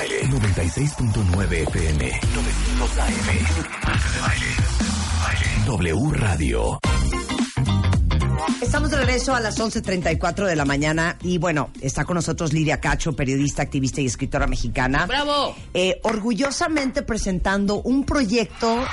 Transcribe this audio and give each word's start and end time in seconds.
Marta 0.00 0.14
de 0.14 0.18
Baile 0.18 0.22
96.9 0.28 1.52
FM 1.68 2.20
900 2.34 2.98
AM 2.98 3.26
de 4.12 4.20
Baile 4.20 4.46
W 5.66 6.12
Radio 6.12 6.80
Estamos 8.62 8.90
de 8.90 8.96
regreso 8.96 9.34
a 9.34 9.40
las 9.40 9.58
11.34 9.58 10.46
de 10.46 10.56
la 10.56 10.64
mañana 10.64 11.18
y 11.22 11.38
bueno, 11.38 11.70
está 11.80 12.04
con 12.04 12.14
nosotros 12.14 12.52
Lidia 12.52 12.80
Cacho, 12.80 13.14
periodista, 13.14 13.62
activista 13.62 14.00
y 14.00 14.06
escritora 14.06 14.46
mexicana. 14.46 15.06
¡Bravo! 15.06 15.54
Eh, 15.74 16.00
orgullosamente 16.02 17.02
presentando 17.02 17.82
un 17.82 18.04
proyecto 18.04 18.84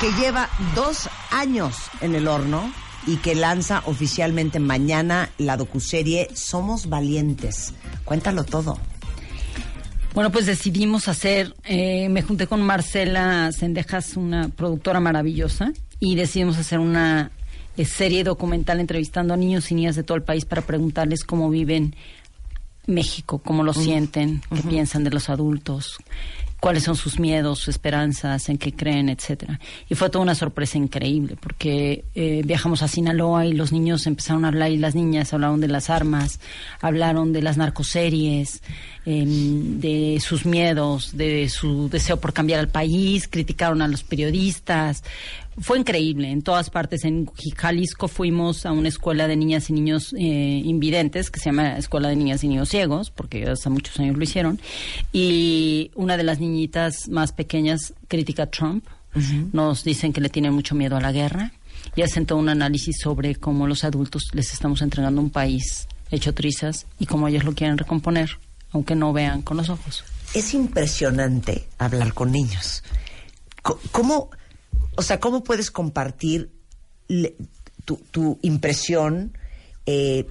que 0.00 0.12
lleva 0.20 0.48
dos 0.74 1.08
años 1.30 1.76
en 2.00 2.14
el 2.14 2.26
horno 2.26 2.72
y 3.06 3.16
que 3.18 3.34
lanza 3.34 3.82
oficialmente 3.86 4.58
mañana 4.58 5.30
la 5.38 5.56
docuserie 5.56 6.28
Somos 6.34 6.88
Valientes. 6.88 7.74
Cuéntalo 8.04 8.44
todo. 8.44 8.78
Bueno, 10.16 10.32
pues 10.32 10.46
decidimos 10.46 11.08
hacer, 11.08 11.54
eh, 11.66 12.08
me 12.08 12.22
junté 12.22 12.46
con 12.46 12.62
Marcela 12.62 13.52
Sendejas, 13.52 14.16
una 14.16 14.48
productora 14.48 14.98
maravillosa, 14.98 15.74
y 16.00 16.14
decidimos 16.14 16.56
hacer 16.56 16.78
una 16.78 17.30
eh, 17.76 17.84
serie 17.84 18.24
documental 18.24 18.80
entrevistando 18.80 19.34
a 19.34 19.36
niños 19.36 19.70
y 19.70 19.74
niñas 19.74 19.94
de 19.94 20.04
todo 20.04 20.16
el 20.16 20.22
país 20.22 20.46
para 20.46 20.62
preguntarles 20.62 21.22
cómo 21.22 21.50
viven 21.50 21.94
México, 22.86 23.42
cómo 23.44 23.62
lo 23.62 23.74
sienten, 23.74 24.40
qué 24.54 24.62
piensan 24.62 25.04
de 25.04 25.10
los 25.10 25.28
adultos, 25.28 25.98
cuáles 26.60 26.84
son 26.84 26.96
sus 26.96 27.18
miedos, 27.18 27.58
sus 27.58 27.68
esperanzas, 27.68 28.48
en 28.48 28.58
qué 28.58 28.72
creen, 28.72 29.08
etcétera. 29.08 29.60
Y 29.88 29.94
fue 29.94 30.10
toda 30.10 30.22
una 30.22 30.34
sorpresa 30.34 30.78
increíble, 30.78 31.36
porque 31.40 32.04
eh, 32.14 32.42
viajamos 32.44 32.82
a 32.82 32.88
Sinaloa 32.88 33.46
y 33.46 33.52
los 33.52 33.72
niños 33.72 34.06
empezaron 34.06 34.44
a 34.44 34.48
hablar 34.48 34.70
y 34.70 34.78
las 34.78 34.94
niñas 34.94 35.32
hablaron 35.32 35.60
de 35.60 35.68
las 35.68 35.90
armas, 35.90 36.40
hablaron 36.80 37.32
de 37.32 37.42
las 37.42 37.56
narcoseries, 37.56 38.62
em, 39.04 39.80
de 39.80 40.18
sus 40.20 40.46
miedos, 40.46 41.16
de 41.16 41.48
su 41.48 41.88
deseo 41.88 42.18
por 42.18 42.32
cambiar 42.32 42.60
al 42.60 42.68
país, 42.68 43.28
criticaron 43.28 43.82
a 43.82 43.88
los 43.88 44.02
periodistas. 44.02 45.04
Fue 45.58 45.78
increíble, 45.78 46.30
en 46.30 46.42
todas 46.42 46.68
partes. 46.68 47.04
En 47.04 47.26
Jalisco 47.56 48.08
fuimos 48.08 48.66
a 48.66 48.72
una 48.72 48.88
escuela 48.88 49.26
de 49.26 49.36
niñas 49.36 49.70
y 49.70 49.72
niños 49.72 50.12
eh, 50.12 50.62
invidentes, 50.64 51.30
que 51.30 51.40
se 51.40 51.46
llama 51.46 51.78
Escuela 51.78 52.08
de 52.08 52.16
Niñas 52.16 52.44
y 52.44 52.48
Niños 52.48 52.68
Ciegos, 52.68 53.10
porque 53.10 53.48
hace 53.48 53.70
muchos 53.70 53.98
años 53.98 54.16
lo 54.16 54.22
hicieron. 54.22 54.60
Y 55.12 55.90
una 55.94 56.16
de 56.16 56.24
las 56.24 56.40
niñitas 56.40 57.08
más 57.08 57.32
pequeñas 57.32 57.94
critica 58.08 58.44
a 58.44 58.46
Trump. 58.46 58.84
Nos 59.52 59.82
dicen 59.82 60.12
que 60.12 60.20
le 60.20 60.28
tienen 60.28 60.52
mucho 60.52 60.74
miedo 60.74 60.94
a 60.94 61.00
la 61.00 61.10
guerra. 61.10 61.52
Y 61.94 62.02
hacen 62.02 62.26
todo 62.26 62.38
un 62.38 62.50
análisis 62.50 62.98
sobre 63.00 63.36
cómo 63.36 63.66
los 63.66 63.82
adultos 63.82 64.28
les 64.34 64.52
estamos 64.52 64.82
entregando 64.82 65.22
un 65.22 65.30
país 65.30 65.88
hecho 66.10 66.34
trizas 66.34 66.86
y 66.98 67.06
cómo 67.06 67.28
ellos 67.28 67.44
lo 67.44 67.54
quieren 67.54 67.78
recomponer, 67.78 68.38
aunque 68.72 68.94
no 68.94 69.12
vean 69.12 69.42
con 69.42 69.56
los 69.56 69.70
ojos. 69.70 70.04
Es 70.34 70.52
impresionante 70.54 71.66
hablar 71.78 72.12
con 72.12 72.32
niños. 72.32 72.82
¿Cómo, 73.90 74.30
o 74.96 75.02
sea, 75.02 75.20
cómo 75.20 75.44
puedes 75.44 75.70
compartir 75.70 76.52
tu, 77.84 77.96
tu 78.10 78.38
impresión 78.42 79.36
eh, 79.86 80.26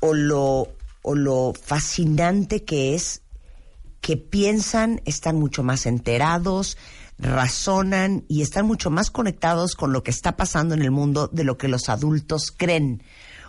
o, 0.00 0.14
lo, 0.14 0.68
o 1.02 1.14
lo 1.14 1.52
fascinante 1.54 2.64
que 2.64 2.94
es 2.94 3.22
que 4.00 4.16
piensan, 4.16 5.00
están 5.04 5.36
mucho 5.36 5.62
más 5.62 5.86
enterados, 5.86 6.76
razonan 7.18 8.24
y 8.28 8.42
están 8.42 8.66
mucho 8.66 8.90
más 8.90 9.10
conectados 9.10 9.76
con 9.76 9.92
lo 9.92 10.02
que 10.02 10.10
está 10.10 10.36
pasando 10.36 10.74
en 10.74 10.82
el 10.82 10.90
mundo 10.90 11.28
de 11.28 11.44
lo 11.44 11.56
que 11.56 11.68
los 11.68 11.88
adultos 11.88 12.52
creen. 12.54 13.02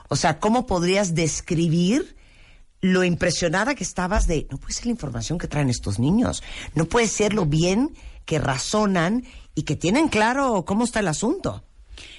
O 0.10 0.16
sea, 0.16 0.40
¿cómo 0.40 0.68
podrías 0.68 1.16
describir 1.16 2.16
lo 2.82 3.04
impresionada 3.04 3.76
que 3.76 3.84
estabas 3.84 4.28
de, 4.28 4.46
no 4.52 4.58
puede 4.58 4.74
ser 4.74 4.86
la 4.88 4.92
información 4.92 5.40
que 5.40 5.48
traen 5.48 5.70
estos 5.70 6.00
niños, 6.00 6.44
no 6.76 6.86
puede 6.86 7.08
ser 7.08 7.34
lo 7.34 7.46
bien 7.46 7.96
que 8.26 8.40
razonan 8.40 9.24
y 9.56 9.64
que 9.64 9.76
tienen 9.76 10.08
claro 10.08 10.66
cómo 10.66 10.84
está 10.84 11.00
el 11.00 11.08
asunto? 11.08 11.64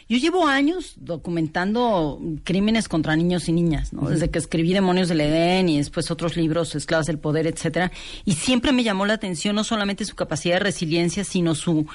Yo 0.09 0.19
llevo 0.19 0.47
años 0.47 0.95
documentando 0.97 2.21
crímenes 2.45 2.89
contra 2.89 3.17
niños 3.17 3.49
y 3.49 3.53
niñas, 3.53 3.93
¿no? 3.93 4.09
Desde 4.09 4.31
que 4.31 4.39
escribí 4.39 4.73
Demonios 4.73 5.09
del 5.09 5.23
Edén 5.23 5.69
y 5.69 5.79
después 5.79 6.11
otros 6.11 6.37
libros, 6.37 6.75
Esclavas 6.75 7.07
del 7.07 7.19
Poder, 7.19 7.47
etcétera. 7.47 7.91
Y 8.25 8.35
siempre 8.35 8.73
me 8.73 8.85
llamó 8.85 9.07
la 9.07 9.15
atención 9.15 9.57
no 9.57 9.65
solamente 9.65 10.05
su 10.05 10.15
capacidad 10.15 10.57
de 10.57 10.61
resiliencia, 10.61 11.25
sino 11.25 11.55
su 11.55 11.87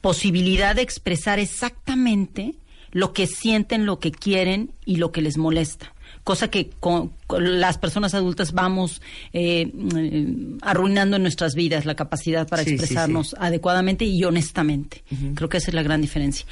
posibilidad 0.00 0.76
de 0.76 0.82
expresar 0.82 1.38
exactamente 1.40 2.54
lo 2.92 3.12
que 3.12 3.26
sienten, 3.26 3.84
lo 3.84 3.98
que 3.98 4.12
quieren 4.12 4.70
y 4.84 4.96
lo 4.96 5.10
que 5.10 5.20
les 5.20 5.36
molesta. 5.36 5.92
Cosa 6.26 6.48
que 6.48 6.70
con, 6.80 7.12
con 7.28 7.60
las 7.60 7.78
personas 7.78 8.12
adultas 8.12 8.50
vamos 8.50 9.00
eh, 9.32 9.70
eh, 9.96 10.26
arruinando 10.60 11.14
en 11.14 11.22
nuestras 11.22 11.54
vidas 11.54 11.84
la 11.84 11.94
capacidad 11.94 12.48
para 12.48 12.64
Sí, 12.64 12.70
sí, 12.70 12.74
expresarnos 12.74 13.36
adecuadamente 13.38 14.04
y 14.06 14.24
honestamente. 14.24 15.04
Creo 15.36 15.48
que 15.48 15.58
esa 15.58 15.70
es 15.70 15.74
la 15.74 15.84
gran 15.84 16.00
diferencia 16.00 16.44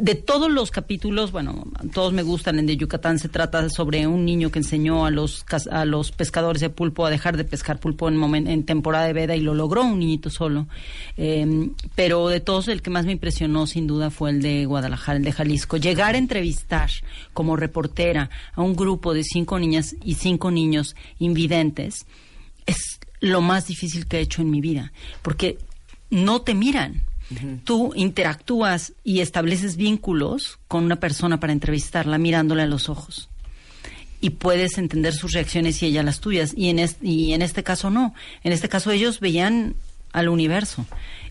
de 0.00 0.14
todos 0.14 0.50
los 0.50 0.70
capítulos, 0.70 1.30
bueno, 1.30 1.64
todos 1.92 2.12
me 2.12 2.22
gustan. 2.22 2.58
En 2.58 2.66
de 2.66 2.76
Yucatán 2.76 3.18
se 3.18 3.28
trata 3.28 3.68
sobre 3.70 4.06
un 4.06 4.24
niño 4.24 4.50
que 4.50 4.58
enseñó 4.58 5.04
a 5.04 5.10
los 5.10 5.44
a 5.70 5.84
los 5.84 6.10
pescadores 6.12 6.60
de 6.60 6.70
pulpo 6.70 7.04
a 7.06 7.10
dejar 7.10 7.36
de 7.36 7.44
pescar 7.44 7.78
pulpo 7.78 8.08
en, 8.08 8.16
momen- 8.16 8.48
en 8.48 8.64
temporada 8.64 9.06
de 9.06 9.12
veda 9.12 9.36
y 9.36 9.40
lo 9.40 9.54
logró 9.54 9.82
un 9.84 9.98
niñito 9.98 10.30
solo. 10.30 10.66
Eh, 11.16 11.70
pero 11.94 12.28
de 12.28 12.40
todos 12.40 12.68
el 12.68 12.82
que 12.82 12.90
más 12.90 13.04
me 13.06 13.12
impresionó 13.12 13.66
sin 13.66 13.86
duda 13.86 14.10
fue 14.10 14.30
el 14.30 14.42
de 14.42 14.64
Guadalajara, 14.66 15.18
el 15.18 15.24
de 15.24 15.32
Jalisco. 15.32 15.76
Llegar 15.76 16.14
a 16.14 16.18
entrevistar 16.18 16.90
como 17.32 17.56
reportera 17.56 18.30
a 18.54 18.62
un 18.62 18.74
grupo 18.74 19.14
de 19.14 19.22
cinco 19.22 19.58
niñas 19.58 19.94
y 20.02 20.14
cinco 20.14 20.50
niños 20.50 20.96
invidentes 21.18 22.06
es 22.66 23.00
lo 23.20 23.40
más 23.40 23.66
difícil 23.66 24.06
que 24.06 24.16
he 24.18 24.20
hecho 24.20 24.40
en 24.40 24.50
mi 24.50 24.60
vida, 24.60 24.92
porque 25.22 25.58
no 26.10 26.40
te 26.42 26.54
miran. 26.54 27.02
Tú 27.64 27.92
interactúas 27.94 28.92
y 29.04 29.20
estableces 29.20 29.76
vínculos 29.76 30.58
con 30.68 30.84
una 30.84 30.96
persona 30.96 31.38
para 31.38 31.52
entrevistarla 31.52 32.18
mirándola 32.18 32.64
a 32.64 32.66
los 32.66 32.88
ojos. 32.88 33.28
Y 34.20 34.30
puedes 34.30 34.78
entender 34.78 35.14
sus 35.14 35.32
reacciones 35.32 35.82
y 35.82 35.86
ella 35.86 36.02
las 36.02 36.20
tuyas. 36.20 36.52
Y 36.56 36.68
en, 36.68 36.78
es- 36.80 36.96
y 37.00 37.32
en 37.32 37.42
este 37.42 37.62
caso 37.62 37.88
no. 37.90 38.14
En 38.42 38.52
este 38.52 38.68
caso 38.68 38.90
ellos 38.90 39.20
veían 39.20 39.74
al 40.12 40.28
universo. 40.28 40.84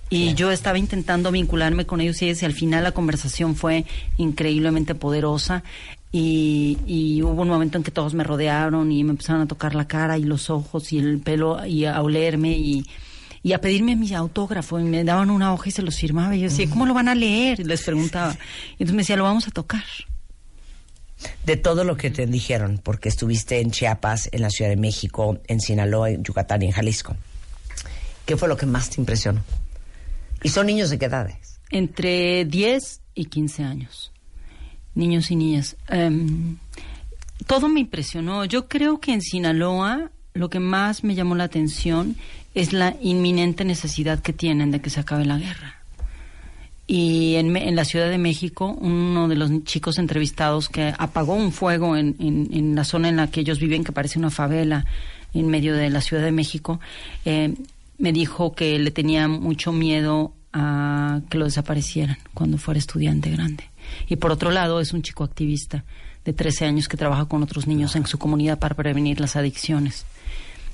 Y 0.10 0.34
yo 0.34 0.52
estaba 0.52 0.80
intentando 0.80 1.32
vincularme 1.32 1.86
con 1.86 2.02
ellos 2.02 2.20
y 2.22 2.26
ellas, 2.26 2.42
y 2.42 2.46
al 2.46 2.54
final 2.54 2.84
la 2.84 2.94
conversación 2.94 3.56
fue 3.56 3.86
increíblemente 4.18 4.96
poderosa. 4.96 5.64
Y, 6.12 6.80
y 6.88 7.22
hubo 7.22 7.44
un 7.44 7.48
momento 7.50 7.78
en 7.78 7.84
que 7.84 7.92
todos 7.92 8.16
me 8.16 8.24
rodearon 8.24 8.92
y 8.92 9.04
me 9.04 9.12
empezaron 9.12 9.44
a 9.44 9.48
tocar 9.48 9.76
la 9.76 9.88
cara 9.88 10.18
y 10.18 10.24
los 10.24 10.50
ojos 10.50 10.92
y 10.92 10.98
el 10.98 11.20
pelo 11.20 11.64
y 11.68 11.86
a 11.86 12.02
olerme 12.02 12.58
y, 12.58 12.84
y 13.42 13.54
a 13.54 13.62
pedirme 13.62 13.96
mi 13.96 14.14
autógrafo 14.14 14.80
y 14.80 14.84
me 14.84 15.04
daban 15.04 15.30
una 15.30 15.54
hoja 15.54 15.70
y 15.70 15.72
se 15.72 15.82
los 15.82 15.98
firmaba 15.98 16.36
y 16.36 16.42
yo 16.42 16.50
decía, 16.50 16.70
¿cómo 16.70 16.86
lo 16.86 16.94
van 16.94 17.08
a 17.08 17.16
leer? 17.16 17.60
Y 17.60 17.64
les 17.64 17.84
preguntaba. 17.84 18.34
Y 18.34 18.84
entonces 18.84 18.96
me 18.96 19.02
decía, 19.02 19.16
lo 19.16 19.24
vamos 19.24 19.48
a 19.48 19.52
tocar. 19.52 19.84
De 21.46 21.58
todo 21.58 21.84
lo 21.84 21.98
que 21.98 22.12
te 22.12 22.26
dijeron, 22.28 22.80
porque 22.84 23.10
estuviste 23.10 23.60
en 23.60 23.72
Chiapas, 23.72 24.30
en 24.32 24.42
la 24.42 24.50
Ciudad 24.50 24.70
de 24.70 24.78
México, 24.78 25.40
en 25.48 25.60
Sinaloa, 25.60 26.12
en 26.12 26.24
Yucatán 26.24 26.62
y 26.62 26.66
en 26.68 26.72
Jalisco. 26.72 27.16
¿Qué 28.26 28.38
fue 28.38 28.48
lo 28.48 28.58
que 28.58 28.66
más 28.66 28.90
te 28.90 29.02
impresionó? 29.02 29.42
¿Y 30.44 30.50
son 30.50 30.68
niños 30.68 30.90
de 30.90 31.00
qué 31.00 31.06
edades? 31.06 31.60
Entre 31.72 32.46
10 32.46 33.02
y 33.16 33.26
15 33.26 33.64
años. 33.64 34.12
Niños 34.96 35.32
y 35.32 35.36
niñas. 35.36 35.76
Em, 35.88 36.58
todo 37.48 37.68
me 37.68 37.80
impresionó. 37.80 38.46
Yo 38.46 38.68
creo 38.68 39.00
que 39.00 39.14
en 39.14 39.22
Sinaloa 39.22 40.12
lo 40.34 40.50
que 40.50 40.60
más 40.60 41.04
me 41.04 41.16
llamó 41.16 41.36
la 41.36 41.46
atención 41.46 42.16
es 42.56 42.74
la 42.74 42.96
inminente 43.02 43.64
necesidad 43.66 44.20
que 44.20 44.34
tienen 44.34 44.72
de 44.72 44.82
que 44.82 44.90
se 44.90 45.00
acabe 45.00 45.26
la 45.26 45.38
guerra. 45.38 45.76
Y 46.88 47.36
en, 47.36 47.56
en 47.56 47.76
la 47.76 47.86
Ciudad 47.86 48.10
de 48.10 48.18
México, 48.18 48.76
uno 48.82 49.28
de 49.28 49.36
los 49.36 49.64
chicos 49.64 50.00
entrevistados 50.00 50.70
que 50.70 50.92
apagó 50.98 51.36
un 51.36 51.52
fuego 51.52 51.96
en, 51.96 52.16
en- 52.20 52.50
en 52.52 52.76
la 52.76 52.84
zona 52.84 53.10
en 53.10 53.18
la 53.18 53.28
que 53.30 53.42
ellos 53.42 53.60
viven, 53.60 53.84
que 53.84 53.92
parece 53.92 54.18
una 54.18 54.32
favela 54.32 54.86
en 55.36 55.48
medio 55.48 55.76
de 55.76 55.92
la 55.92 56.02
Ciudad 56.02 56.24
de 56.24 56.32
México, 56.32 56.80
eh, 57.26 57.54
me 58.00 58.12
dijo 58.12 58.54
que 58.56 58.80
le 58.80 58.90
tenía 58.90 59.28
mucho 59.28 59.72
miedo 59.72 60.34
a 60.52 61.22
que 61.30 61.38
lo 61.38 61.46
desaparecieran 61.46 62.18
cuando 62.34 62.58
fuera 62.58 62.80
estudiante 62.80 63.30
grande. 63.30 63.66
Y 64.08 64.16
por 64.16 64.32
otro 64.32 64.50
lado, 64.50 64.80
es 64.80 64.92
un 64.92 65.04
chico 65.04 65.24
activista 65.24 65.84
de 66.26 66.34
13 66.34 66.66
años 66.66 66.88
que 66.88 66.98
trabaja 66.98 67.26
con 67.26 67.44
otros 67.44 67.68
niños 67.68 67.96
en 67.96 68.08
su 68.08 68.18
comunidad 68.18 68.58
para 68.58 68.74
prevenir 68.76 69.20
las 69.20 69.36
adicciones. 69.36 70.06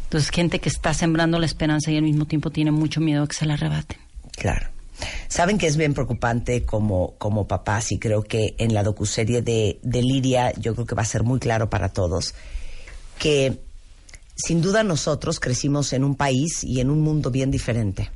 Entonces, 0.06 0.30
gente 0.30 0.60
que 0.60 0.70
está 0.70 0.94
sembrando 0.94 1.38
la 1.40 1.46
esperanza 1.46 1.92
y 1.92 1.98
al 1.98 2.04
mismo 2.04 2.26
tiempo 2.26 2.50
tiene 2.50 2.72
mucho 2.72 3.02
miedo 3.02 3.24
a 3.24 3.28
que 3.28 3.36
se 3.36 3.46
la 3.46 3.56
arrebaten. 3.56 4.00
Claro. 4.32 4.68
Saben 5.28 5.58
que 5.58 5.68
es 5.68 5.76
bien 5.76 5.94
preocupante 5.94 6.64
como, 6.64 7.16
como 7.18 7.48
papás 7.48 7.92
y 7.92 8.00
creo 8.00 8.24
que 8.24 8.56
en 8.58 8.74
la 8.74 8.84
docuserie 8.84 9.42
de, 9.42 9.80
de 9.84 10.02
Lidia 10.02 10.54
yo 10.54 10.74
creo 10.74 10.86
que 10.86 10.96
va 10.96 11.02
a 11.02 11.06
ser 11.06 11.24
muy 11.24 11.40
claro 11.40 11.70
para 11.70 11.90
todos 11.90 12.34
que 13.20 13.60
sin 14.36 14.62
duda 14.62 14.84
nosotros 14.84 15.40
crecimos 15.40 15.94
en 15.94 16.04
un 16.04 16.16
país 16.16 16.64
y 16.64 16.80
en 16.80 16.90
un 16.90 17.02
mundo 17.02 17.32
bien 17.32 17.52
diferente. 17.52 18.12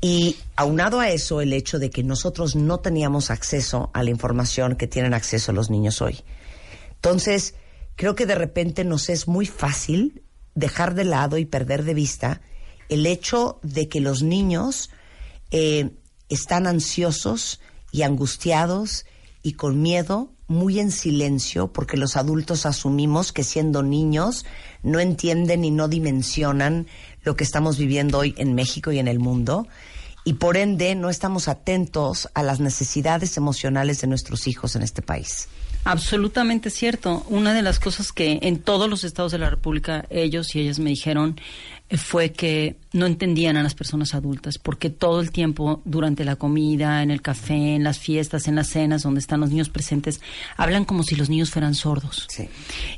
Y 0.00 0.36
aunado 0.54 1.00
a 1.00 1.08
eso, 1.08 1.40
el 1.40 1.52
hecho 1.52 1.78
de 1.78 1.90
que 1.90 2.02
nosotros 2.02 2.56
no 2.56 2.80
teníamos 2.80 3.30
acceso 3.30 3.90
a 3.94 4.02
la 4.02 4.10
información 4.10 4.76
que 4.76 4.86
tienen 4.86 5.14
acceso 5.14 5.52
los 5.52 5.70
niños 5.70 6.02
hoy. 6.02 6.20
Entonces, 6.96 7.54
creo 7.96 8.14
que 8.14 8.26
de 8.26 8.34
repente 8.34 8.84
nos 8.84 9.08
es 9.08 9.26
muy 9.26 9.46
fácil 9.46 10.22
dejar 10.54 10.94
de 10.94 11.04
lado 11.04 11.38
y 11.38 11.44
perder 11.44 11.84
de 11.84 11.94
vista 11.94 12.40
el 12.88 13.06
hecho 13.06 13.58
de 13.62 13.88
que 13.88 14.00
los 14.00 14.22
niños 14.22 14.90
eh, 15.50 15.90
están 16.28 16.66
ansiosos 16.66 17.60
y 17.92 18.02
angustiados 18.02 19.06
y 19.42 19.52
con 19.52 19.82
miedo, 19.82 20.32
muy 20.46 20.78
en 20.78 20.90
silencio, 20.90 21.72
porque 21.72 21.96
los 21.96 22.16
adultos 22.16 22.66
asumimos 22.66 23.32
que 23.32 23.44
siendo 23.44 23.82
niños 23.82 24.44
no 24.82 25.00
entienden 25.00 25.64
y 25.64 25.70
no 25.70 25.88
dimensionan 25.88 26.86
lo 27.22 27.36
que 27.36 27.44
estamos 27.44 27.78
viviendo 27.78 28.18
hoy 28.18 28.34
en 28.36 28.54
México 28.54 28.92
y 28.92 28.98
en 28.98 29.08
el 29.08 29.18
mundo, 29.18 29.66
y 30.24 30.34
por 30.34 30.56
ende 30.56 30.94
no 30.94 31.10
estamos 31.10 31.48
atentos 31.48 32.28
a 32.34 32.42
las 32.42 32.60
necesidades 32.60 33.36
emocionales 33.36 34.00
de 34.00 34.06
nuestros 34.06 34.46
hijos 34.46 34.76
en 34.76 34.82
este 34.82 35.02
país. 35.02 35.48
Absolutamente 35.84 36.70
cierto. 36.70 37.24
Una 37.28 37.52
de 37.52 37.62
las 37.62 37.78
cosas 37.78 38.12
que 38.12 38.38
en 38.42 38.58
todos 38.58 38.88
los 38.88 39.04
estados 39.04 39.32
de 39.32 39.38
la 39.38 39.50
República 39.50 40.06
ellos 40.08 40.54
y 40.54 40.60
ellas 40.60 40.78
me 40.78 40.88
dijeron 40.90 41.38
eh, 41.90 41.98
fue 41.98 42.32
que 42.32 42.76
no 42.92 43.04
entendían 43.04 43.58
a 43.58 43.62
las 43.62 43.74
personas 43.74 44.14
adultas, 44.14 44.56
porque 44.56 44.88
todo 44.88 45.20
el 45.20 45.30
tiempo, 45.30 45.82
durante 45.84 46.24
la 46.24 46.36
comida, 46.36 47.02
en 47.02 47.10
el 47.10 47.20
café, 47.20 47.74
en 47.74 47.84
las 47.84 47.98
fiestas, 47.98 48.48
en 48.48 48.54
las 48.54 48.68
cenas, 48.68 49.02
donde 49.02 49.20
están 49.20 49.40
los 49.40 49.50
niños 49.50 49.68
presentes, 49.68 50.22
hablan 50.56 50.86
como 50.86 51.02
si 51.02 51.16
los 51.16 51.28
niños 51.28 51.50
fueran 51.50 51.74
sordos. 51.74 52.26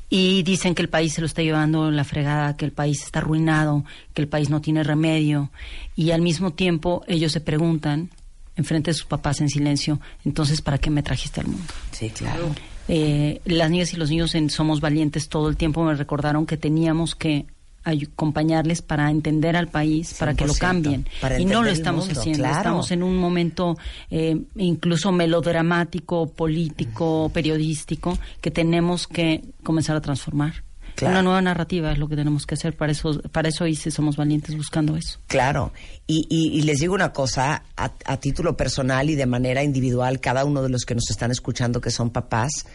Y 0.09 0.45
dicen 0.45 0.77
que 0.77 0.83
el 0.83 0.89
país 0.89 1.15
se 1.15 1.21
lo 1.21 1.27
está 1.27 1.43
llevando 1.43 1.91
la 1.91 2.05
fregada, 2.05 2.57
que 2.57 2.65
el 2.65 2.73
país 2.73 3.03
está 3.03 3.19
arruinado, 3.19 3.85
que 4.15 4.23
el 4.23 4.29
país 4.29 4.49
no 4.49 4.61
tiene 4.61 4.85
remedio. 4.85 5.51
Y 5.97 6.13
al 6.13 6.23
mismo 6.23 6.53
tiempo 6.53 7.03
ellos 7.09 7.33
se 7.33 7.41
preguntan, 7.41 8.11
enfrente 8.55 8.91
de 8.91 8.95
sus 8.95 9.07
papás 9.07 9.41
en 9.41 9.49
silencio, 9.49 10.01
entonces, 10.25 10.63
¿para 10.63 10.79
qué 10.79 10.91
me 10.91 11.03
trajiste 11.03 11.41
al 11.41 11.49
mundo? 11.49 11.75
Sí, 11.91 12.11
claro. 12.11 12.55
Eh, 12.89 13.41
las 13.45 13.71
niñas 13.71 13.93
y 13.93 13.97
los 13.97 14.11
niños 14.11 14.35
en 14.35 14.51
Somos 14.51 14.81
Valientes 14.81 15.29
todo 15.29 15.49
el 15.49 15.57
tiempo 15.57 15.85
me 15.85 15.95
recordaron 15.95 16.47
que 16.47 16.57
teníamos 16.57 17.15
que 17.15 17.47
acompañarles 17.87 18.83
para 18.83 19.11
entender 19.11 19.57
al 19.57 19.69
país, 19.69 20.15
para 20.19 20.35
que 20.35 20.45
lo 20.45 20.55
cambien. 20.55 21.07
y 21.39 21.45
no 21.45 21.63
lo 21.63 21.71
estamos 21.71 22.09
haciendo. 22.11 22.45
Estamos 22.45 22.91
en 22.91 23.05
un 23.05 23.17
momento 23.17 23.77
eh, 24.11 24.41
incluso 24.57 25.13
melodramático, 25.13 26.29
político, 26.29 27.31
periodístico, 27.33 28.19
que 28.41 28.51
tenemos 28.51 29.07
que 29.07 29.45
comenzar 29.63 29.97
a 29.97 30.01
transformar. 30.01 30.65
Una 31.03 31.23
nueva 31.23 31.43
narrativa 31.43 31.93
es 31.93 31.99
lo 31.99 32.09
que 32.09 32.17
tenemos 32.17 32.47
que 32.47 32.55
hacer. 32.55 32.77
Para 32.77 32.93
eso, 32.93 33.21
para 33.33 33.49
eso 33.49 33.67
hice 33.67 33.91
Somos 33.91 34.17
Valientes 34.17 34.57
buscando 34.57 34.97
eso. 34.97 35.19
Claro. 35.27 35.73
Y, 36.07 36.27
y, 36.31 36.63
les 36.63 36.79
digo 36.79 36.95
una 36.95 37.13
cosa, 37.13 37.65
a, 37.77 37.93
a, 38.05 38.17
título 38.19 38.57
personal 38.57 39.11
y 39.11 39.15
de 39.15 39.27
manera 39.27 39.63
individual, 39.63 40.21
cada 40.21 40.45
uno 40.45 40.63
de 40.63 40.69
los 40.69 40.85
que 40.85 40.95
nos 40.95 41.11
están 41.11 41.31
escuchando 41.31 41.81
que 41.81 41.91
son 41.91 42.11
papás, 42.11 42.67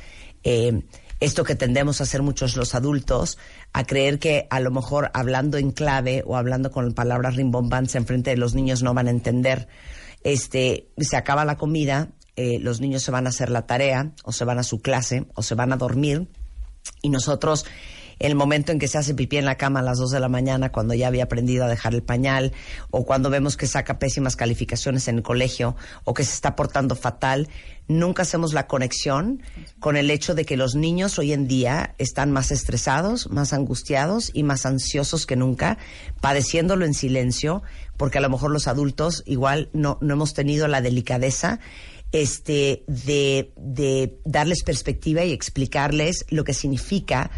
eh, 0.44 0.82
esto 1.20 1.44
que 1.44 1.56
tendemos 1.56 2.02
a 2.02 2.04
hacer 2.04 2.24
muchos 2.24 2.58
los 2.58 2.74
adultos, 2.74 3.38
a 3.74 3.84
creer 3.86 4.18
que 4.18 4.48
a 4.50 4.60
lo 4.60 4.72
mejor 4.72 5.12
hablando 5.14 5.58
en 5.58 5.72
clave 5.72 6.24
o 6.26 6.36
hablando 6.36 6.72
con 6.72 6.94
palabras 6.94 7.36
rimbombantes 7.36 7.96
enfrente 7.96 8.32
de 8.32 8.38
los 8.38 8.56
niños 8.56 8.82
no 8.82 8.94
van 8.94 9.08
a 9.08 9.12
entender. 9.12 9.68
Este, 10.24 10.90
se 10.98 11.18
acaba 11.18 11.46
la 11.46 11.58
comida, 11.58 12.10
eh, 12.36 12.60
los 12.60 12.82
niños 12.82 13.04
se 13.04 13.12
van 13.12 13.28
a 13.28 13.30
hacer 13.30 13.52
la 13.52 13.68
tarea, 13.68 14.12
o 14.24 14.32
se 14.32 14.46
van 14.46 14.58
a 14.58 14.64
su 14.64 14.82
clase, 14.82 15.26
o 15.36 15.44
se 15.44 15.54
van 15.54 15.72
a 15.74 15.78
dormir, 15.78 16.28
y 17.04 17.10
nosotros 17.10 17.66
el 18.22 18.36
momento 18.36 18.72
en 18.72 18.80
que 18.80 18.88
se 18.88 18.98
hace 18.98 19.14
pipí 19.14 19.38
en 19.38 19.46
la 19.46 19.58
cama 19.58 19.80
a 19.80 19.84
las 19.84 19.98
2 19.98 20.12
de 20.12 20.20
la 20.20 20.30
mañana 20.30 20.72
cuando 20.72 20.94
ya 20.94 21.08
había 21.08 21.24
aprendido 21.24 21.66
a 21.66 21.68
dejar 21.68 21.94
el 21.94 22.04
pañal 22.04 22.54
o 22.90 23.06
cuando 23.06 23.30
vemos 23.30 23.58
que 23.58 23.68
saca 23.68 24.00
pésimas 24.00 24.36
calificaciones 24.36 25.08
en 25.08 25.18
el 25.18 25.24
colegio 25.24 25.76
o 26.04 26.14
que 26.14 26.24
se 26.24 26.34
está 26.34 26.56
portando 26.56 26.96
fatal, 26.96 27.50
nunca 27.88 28.22
hacemos 28.22 28.54
la 28.54 28.68
conexión 28.68 29.42
con 29.80 29.98
el 29.98 30.12
hecho 30.12 30.36
de 30.36 30.46
que 30.46 30.58
los 30.58 30.76
niños 30.76 31.18
hoy 31.20 31.34
en 31.34 31.48
día 31.48 31.96
están 31.98 32.32
más 32.32 32.52
estresados, 32.52 33.30
más 33.32 33.54
angustiados 33.54 34.32
y 34.34 34.44
más 34.44 34.66
ansiosos 34.66 35.26
que 35.26 35.36
nunca, 35.36 35.78
padeciéndolo 36.22 36.86
en 36.86 36.94
silencio, 36.94 37.64
porque 37.98 38.20
a 38.20 38.22
lo 38.22 38.30
mejor 38.30 38.52
los 38.52 38.68
adultos 38.68 39.24
igual 39.26 39.70
no, 39.74 39.98
no 40.02 40.14
hemos 40.14 40.34
tenido 40.34 40.68
la 40.68 40.82
delicadeza 40.82 41.60
este, 42.12 42.84
de, 42.88 43.54
de 43.56 44.20
darles 44.26 44.64
perspectiva 44.64 45.24
y 45.24 45.32
explicarles 45.32 46.26
lo 46.30 46.44
que 46.44 46.54
significa 46.54 47.32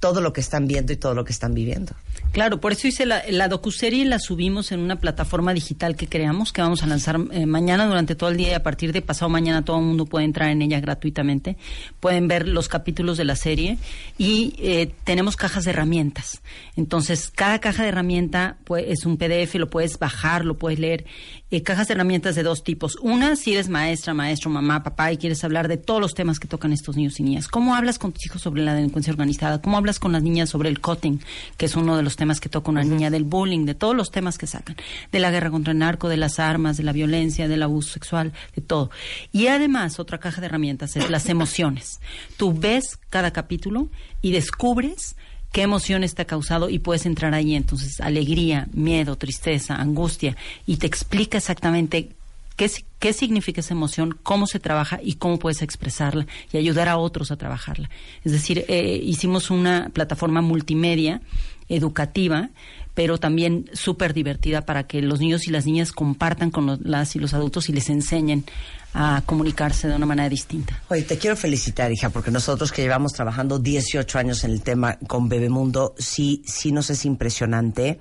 todo 0.00 0.20
lo 0.20 0.32
que 0.32 0.40
están 0.40 0.66
viendo 0.66 0.92
y 0.92 0.96
todo 0.96 1.14
lo 1.14 1.24
que 1.24 1.32
están 1.32 1.54
viviendo. 1.54 1.92
Claro, 2.32 2.60
por 2.60 2.70
eso 2.70 2.86
hice 2.86 3.06
la, 3.06 3.22
la 3.28 3.48
docuserie 3.48 4.04
la 4.04 4.20
subimos 4.20 4.70
en 4.70 4.78
una 4.78 4.96
plataforma 4.96 5.52
digital 5.52 5.96
que 5.96 6.06
creamos, 6.06 6.52
que 6.52 6.62
vamos 6.62 6.82
a 6.84 6.86
lanzar 6.86 7.18
eh, 7.32 7.44
mañana 7.44 7.86
durante 7.86 8.14
todo 8.14 8.30
el 8.30 8.36
día 8.36 8.50
y 8.50 8.54
a 8.54 8.62
partir 8.62 8.92
de 8.92 9.02
pasado 9.02 9.28
mañana 9.28 9.64
todo 9.64 9.78
el 9.78 9.84
mundo 9.84 10.06
puede 10.06 10.26
entrar 10.26 10.50
en 10.50 10.62
ella 10.62 10.80
gratuitamente. 10.80 11.56
Pueden 11.98 12.28
ver 12.28 12.46
los 12.46 12.68
capítulos 12.68 13.16
de 13.16 13.24
la 13.24 13.34
serie 13.34 13.78
y 14.16 14.54
eh, 14.58 14.92
tenemos 15.02 15.36
cajas 15.36 15.64
de 15.64 15.70
herramientas. 15.70 16.40
Entonces, 16.76 17.32
cada 17.34 17.58
caja 17.58 17.82
de 17.82 17.88
herramienta 17.88 18.58
pues, 18.64 18.84
es 18.86 19.06
un 19.06 19.16
PDF, 19.16 19.56
lo 19.56 19.68
puedes 19.68 19.98
bajar, 19.98 20.44
lo 20.44 20.56
puedes 20.56 20.78
leer. 20.78 21.06
Eh, 21.50 21.64
cajas 21.64 21.88
de 21.88 21.94
herramientas 21.94 22.36
de 22.36 22.44
dos 22.44 22.62
tipos. 22.62 22.96
Una, 23.02 23.34
si 23.34 23.54
eres 23.54 23.68
maestra, 23.68 24.14
maestro, 24.14 24.50
mamá, 24.50 24.84
papá 24.84 25.10
y 25.10 25.16
quieres 25.16 25.42
hablar 25.42 25.66
de 25.66 25.78
todos 25.78 26.00
los 26.00 26.14
temas 26.14 26.38
que 26.38 26.46
tocan 26.46 26.72
estos 26.72 26.96
niños 26.96 27.18
y 27.18 27.24
niñas. 27.24 27.48
¿Cómo 27.48 27.74
hablas 27.74 27.98
con 27.98 28.12
tus 28.12 28.24
hijos 28.24 28.40
sobre 28.40 28.62
la 28.62 28.74
delincuencia 28.74 29.12
organizada? 29.12 29.60
¿Cómo 29.60 29.76
hablas 29.76 29.98
con 29.98 30.12
las 30.12 30.22
niñas 30.22 30.48
sobre 30.48 30.68
el 30.68 30.80
cutting, 30.80 31.20
que 31.56 31.66
es 31.66 31.74
uno 31.74 31.96
de 31.96 31.99
los 32.02 32.16
temas 32.16 32.40
que 32.40 32.48
toca 32.48 32.70
una 32.70 32.82
niña, 32.82 33.10
del 33.10 33.24
bullying, 33.24 33.64
de 33.66 33.74
todos 33.74 33.96
los 33.96 34.10
temas 34.10 34.38
que 34.38 34.46
sacan, 34.46 34.76
de 35.12 35.18
la 35.20 35.30
guerra 35.30 35.50
contra 35.50 35.72
el 35.72 35.78
narco, 35.78 36.08
de 36.08 36.16
las 36.16 36.38
armas, 36.38 36.76
de 36.76 36.82
la 36.82 36.92
violencia, 36.92 37.48
del 37.48 37.62
abuso 37.62 37.92
sexual, 37.92 38.32
de 38.54 38.62
todo. 38.62 38.90
Y 39.32 39.48
además, 39.48 39.98
otra 39.98 40.18
caja 40.18 40.40
de 40.40 40.46
herramientas 40.46 40.96
es 40.96 41.10
las 41.10 41.28
emociones. 41.28 42.00
Tú 42.36 42.52
ves 42.52 42.98
cada 43.08 43.32
capítulo 43.32 43.88
y 44.22 44.32
descubres 44.32 45.16
qué 45.52 45.62
emociones 45.62 46.14
te 46.14 46.22
ha 46.22 46.26
causado 46.26 46.68
y 46.68 46.78
puedes 46.78 47.06
entrar 47.06 47.34
ahí. 47.34 47.54
Entonces, 47.54 48.00
alegría, 48.00 48.68
miedo, 48.72 49.16
tristeza, 49.16 49.76
angustia, 49.76 50.36
y 50.66 50.76
te 50.76 50.86
explica 50.86 51.38
exactamente 51.38 52.10
qué, 52.56 52.70
qué 52.98 53.12
significa 53.12 53.60
esa 53.60 53.74
emoción, 53.74 54.18
cómo 54.22 54.46
se 54.46 54.60
trabaja 54.60 55.00
y 55.02 55.14
cómo 55.14 55.38
puedes 55.38 55.62
expresarla 55.62 56.26
y 56.52 56.58
ayudar 56.58 56.88
a 56.88 56.98
otros 56.98 57.30
a 57.30 57.36
trabajarla. 57.36 57.90
Es 58.24 58.32
decir, 58.32 58.64
eh, 58.68 59.00
hicimos 59.02 59.50
una 59.50 59.90
plataforma 59.92 60.40
multimedia 60.40 61.20
educativa 61.70 62.50
pero 62.94 63.18
también 63.18 63.70
súper 63.72 64.12
divertida 64.12 64.62
para 64.62 64.86
que 64.86 65.00
los 65.00 65.20
niños 65.20 65.46
y 65.46 65.50
las 65.50 65.64
niñas 65.64 65.92
compartan 65.92 66.50
con 66.50 66.66
los, 66.66 66.80
las 66.82 67.16
y 67.16 67.18
los 67.18 67.32
adultos 67.32 67.68
y 67.68 67.72
les 67.72 67.88
enseñen 67.88 68.44
a 68.92 69.22
comunicarse 69.24 69.88
de 69.88 69.94
una 69.94 70.06
manera 70.06 70.28
distinta. 70.28 70.82
Oye, 70.88 71.02
te 71.02 71.16
quiero 71.16 71.36
felicitar, 71.36 71.92
hija, 71.92 72.10
porque 72.10 72.30
nosotros 72.30 72.72
que 72.72 72.82
llevamos 72.82 73.12
trabajando 73.12 73.58
18 73.58 74.18
años 74.18 74.44
en 74.44 74.50
el 74.50 74.62
tema 74.62 74.98
con 75.06 75.28
Bebemundo, 75.28 75.94
sí, 75.96 76.42
sí 76.44 76.72
nos 76.72 76.90
es 76.90 77.04
impresionante 77.04 78.00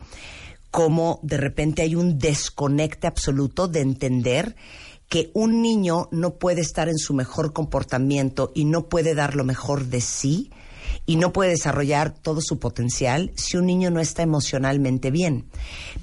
cómo 0.71 1.19
de 1.23 1.37
repente 1.37 1.81
hay 1.81 1.95
un 1.95 2.19
desconecte 2.19 3.07
absoluto 3.07 3.67
de 3.67 3.81
entender 3.81 4.55
que 5.07 5.31
un 5.33 5.61
niño 5.61 6.09
no 6.11 6.35
puede 6.35 6.61
estar 6.61 6.89
en 6.89 6.97
su 6.97 7.13
mejor 7.13 7.53
comportamiento 7.53 8.51
y 8.53 8.65
no 8.65 8.87
puede 8.87 9.15
dar 9.15 9.35
lo 9.35 9.43
mejor 9.43 9.85
de 9.85 10.01
sí 10.01 10.51
y 11.05 11.15
no 11.15 11.33
puede 11.33 11.51
desarrollar 11.51 12.13
todo 12.13 12.41
su 12.41 12.59
potencial 12.59 13.31
si 13.35 13.57
un 13.57 13.65
niño 13.65 13.89
no 13.89 13.99
está 13.99 14.21
emocionalmente 14.21 15.11
bien. 15.11 15.45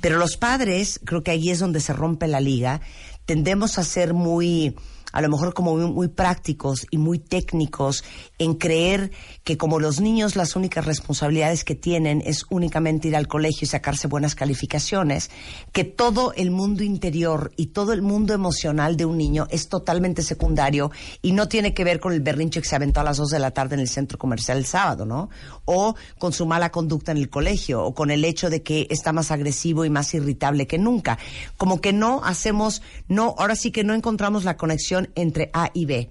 Pero 0.00 0.18
los 0.18 0.36
padres, 0.36 1.00
creo 1.04 1.22
que 1.22 1.30
ahí 1.30 1.50
es 1.50 1.58
donde 1.58 1.80
se 1.80 1.92
rompe 1.92 2.26
la 2.26 2.40
liga, 2.40 2.80
tendemos 3.24 3.78
a 3.78 3.84
ser 3.84 4.14
muy 4.14 4.74
a 5.16 5.22
lo 5.22 5.30
mejor 5.30 5.54
como 5.54 5.74
muy, 5.78 6.08
prácticos 6.08 6.86
y 6.90 6.98
muy 6.98 7.18
técnicos 7.18 8.04
en 8.38 8.52
creer 8.52 9.12
que 9.44 9.56
como 9.56 9.80
los 9.80 9.98
niños 9.98 10.36
las 10.36 10.56
únicas 10.56 10.84
responsabilidades 10.84 11.64
que 11.64 11.74
tienen 11.74 12.22
es 12.26 12.44
únicamente 12.50 13.08
ir 13.08 13.16
al 13.16 13.26
colegio 13.26 13.64
y 13.64 13.66
sacarse 13.66 14.08
buenas 14.08 14.34
calificaciones, 14.34 15.30
que 15.72 15.84
todo 15.84 16.34
el 16.34 16.50
mundo 16.50 16.84
interior 16.84 17.50
y 17.56 17.68
todo 17.68 17.94
el 17.94 18.02
mundo 18.02 18.34
emocional 18.34 18.98
de 18.98 19.06
un 19.06 19.16
niño 19.16 19.46
es 19.48 19.70
totalmente 19.70 20.22
secundario 20.22 20.90
y 21.22 21.32
no 21.32 21.48
tiene 21.48 21.72
que 21.72 21.84
ver 21.84 21.98
con 21.98 22.12
el 22.12 22.20
berrinche 22.20 22.60
que 22.60 22.68
se 22.68 22.76
aventó 22.76 23.00
a 23.00 23.04
las 23.04 23.16
dos 23.16 23.30
de 23.30 23.38
la 23.38 23.52
tarde 23.52 23.76
en 23.76 23.80
el 23.80 23.88
centro 23.88 24.18
comercial 24.18 24.58
el 24.58 24.66
sábado, 24.66 25.06
¿no? 25.06 25.30
O 25.64 25.94
con 26.18 26.34
su 26.34 26.44
mala 26.44 26.70
conducta 26.70 27.12
en 27.12 27.18
el 27.18 27.30
colegio, 27.30 27.82
o 27.82 27.94
con 27.94 28.10
el 28.10 28.22
hecho 28.22 28.50
de 28.50 28.62
que 28.62 28.86
está 28.90 29.14
más 29.14 29.30
agresivo 29.30 29.86
y 29.86 29.90
más 29.90 30.12
irritable 30.12 30.66
que 30.66 30.76
nunca. 30.76 31.18
Como 31.56 31.80
que 31.80 31.94
no 31.94 32.20
hacemos, 32.22 32.82
no, 33.08 33.34
ahora 33.38 33.56
sí 33.56 33.70
que 33.70 33.82
no 33.82 33.94
encontramos 33.94 34.44
la 34.44 34.58
conexión 34.58 35.05
entre 35.14 35.50
A 35.52 35.70
y 35.72 35.86
B. 35.86 36.10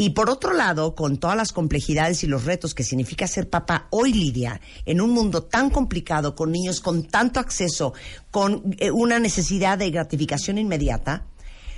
Y 0.00 0.10
por 0.10 0.30
otro 0.30 0.54
lado, 0.54 0.94
con 0.94 1.18
todas 1.18 1.36
las 1.36 1.52
complejidades 1.52 2.24
y 2.24 2.26
los 2.26 2.46
retos 2.46 2.72
que 2.72 2.84
significa 2.84 3.26
ser 3.26 3.50
papá 3.50 3.86
hoy, 3.90 4.14
Lidia, 4.14 4.60
en 4.86 5.02
un 5.02 5.10
mundo 5.10 5.42
tan 5.42 5.68
complicado, 5.68 6.34
con 6.34 6.50
niños 6.50 6.80
con 6.80 7.02
tanto 7.02 7.38
acceso, 7.38 7.92
con 8.30 8.74
eh, 8.78 8.90
una 8.90 9.18
necesidad 9.18 9.76
de 9.76 9.90
gratificación 9.90 10.56
inmediata, 10.56 11.26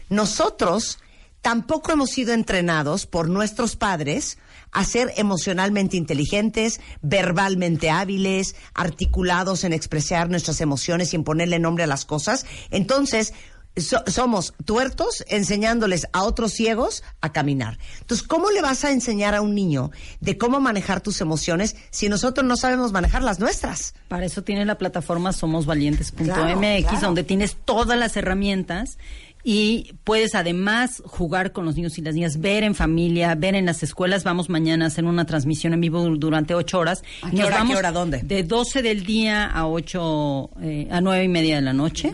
nosotros 0.08 1.00
tampoco 1.40 1.90
hemos 1.90 2.10
sido 2.10 2.32
entrenados 2.32 3.06
por 3.06 3.28
nuestros 3.28 3.74
padres 3.74 4.38
a 4.70 4.84
ser 4.84 5.12
emocionalmente 5.16 5.96
inteligentes, 5.96 6.80
verbalmente 7.02 7.90
hábiles, 7.90 8.54
articulados 8.72 9.64
en 9.64 9.72
expresar 9.72 10.30
nuestras 10.30 10.60
emociones 10.60 11.12
y 11.12 11.16
en 11.16 11.24
ponerle 11.24 11.58
nombre 11.58 11.82
a 11.82 11.88
las 11.88 12.04
cosas. 12.04 12.46
Entonces, 12.70 13.34
somos 13.76 14.54
tuertos 14.64 15.24
enseñándoles 15.28 16.06
a 16.12 16.22
otros 16.24 16.52
ciegos 16.52 17.02
a 17.20 17.32
caminar. 17.32 17.78
Entonces, 18.00 18.26
¿cómo 18.26 18.50
le 18.50 18.60
vas 18.60 18.84
a 18.84 18.90
enseñar 18.90 19.34
a 19.34 19.40
un 19.40 19.54
niño 19.54 19.90
de 20.20 20.36
cómo 20.36 20.60
manejar 20.60 21.00
tus 21.00 21.20
emociones 21.20 21.76
si 21.90 22.08
nosotros 22.08 22.46
no 22.46 22.56
sabemos 22.56 22.92
manejar 22.92 23.22
las 23.22 23.40
nuestras? 23.40 23.94
Para 24.08 24.26
eso 24.26 24.42
tiene 24.42 24.64
la 24.64 24.76
plataforma 24.76 25.32
somosvalientes.mx, 25.32 27.00
donde 27.00 27.24
tienes 27.24 27.56
todas 27.64 27.98
las 27.98 28.16
herramientas 28.16 28.98
y 29.44 29.94
puedes 30.04 30.34
además 30.34 31.02
jugar 31.04 31.52
con 31.52 31.64
los 31.64 31.74
niños 31.74 31.98
y 31.98 32.02
las 32.02 32.14
niñas, 32.14 32.40
ver 32.40 32.62
en 32.62 32.74
familia, 32.74 33.34
ver 33.34 33.54
en 33.54 33.66
las 33.66 33.82
escuelas. 33.82 34.22
Vamos 34.22 34.48
mañana 34.48 34.84
a 34.84 34.88
hacer 34.88 35.04
una 35.04 35.24
transmisión 35.24 35.72
en 35.72 35.80
vivo 35.80 36.04
durante 36.16 36.54
ocho 36.54 36.78
horas. 36.78 37.02
¿A 37.22 37.30
qué, 37.30 37.42
hora, 37.42 37.58
vamos 37.58 37.94
dónde? 37.94 38.18
De 38.18 38.44
12 38.44 38.82
del 38.82 39.04
día 39.04 39.46
a 39.46 39.66
ocho, 39.66 40.50
eh, 40.60 40.88
a 40.90 41.00
nueve 41.00 41.24
y 41.24 41.28
media 41.28 41.56
de 41.56 41.62
la 41.62 41.72
noche. 41.72 42.12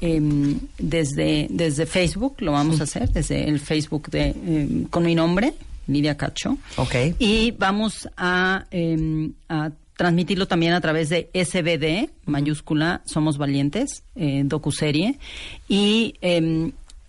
Em, 0.00 0.58
desde, 0.78 1.46
desde 1.50 1.86
Facebook 1.86 2.36
lo 2.40 2.52
vamos 2.52 2.80
a 2.80 2.84
hacer, 2.84 3.10
desde 3.10 3.48
el 3.48 3.60
Facebook 3.60 4.10
de, 4.10 4.28
em, 4.28 4.84
con 4.84 5.04
mi 5.04 5.14
nombre, 5.14 5.54
Lidia 5.86 6.16
Cacho. 6.16 6.58
Ok. 6.76 6.94
Y 7.18 7.52
vamos 7.52 8.08
a, 8.16 8.66
em, 8.70 9.32
a 9.48 9.70
transmitirlo 9.96 10.46
también 10.46 10.72
a 10.72 10.80
través 10.80 11.08
de 11.08 11.30
SBD, 11.32 12.10
mayúscula, 12.26 13.02
Somos 13.06 13.38
Valientes, 13.38 14.02
eh, 14.14 14.42
docuserie. 14.44 15.18
Y 15.68 16.14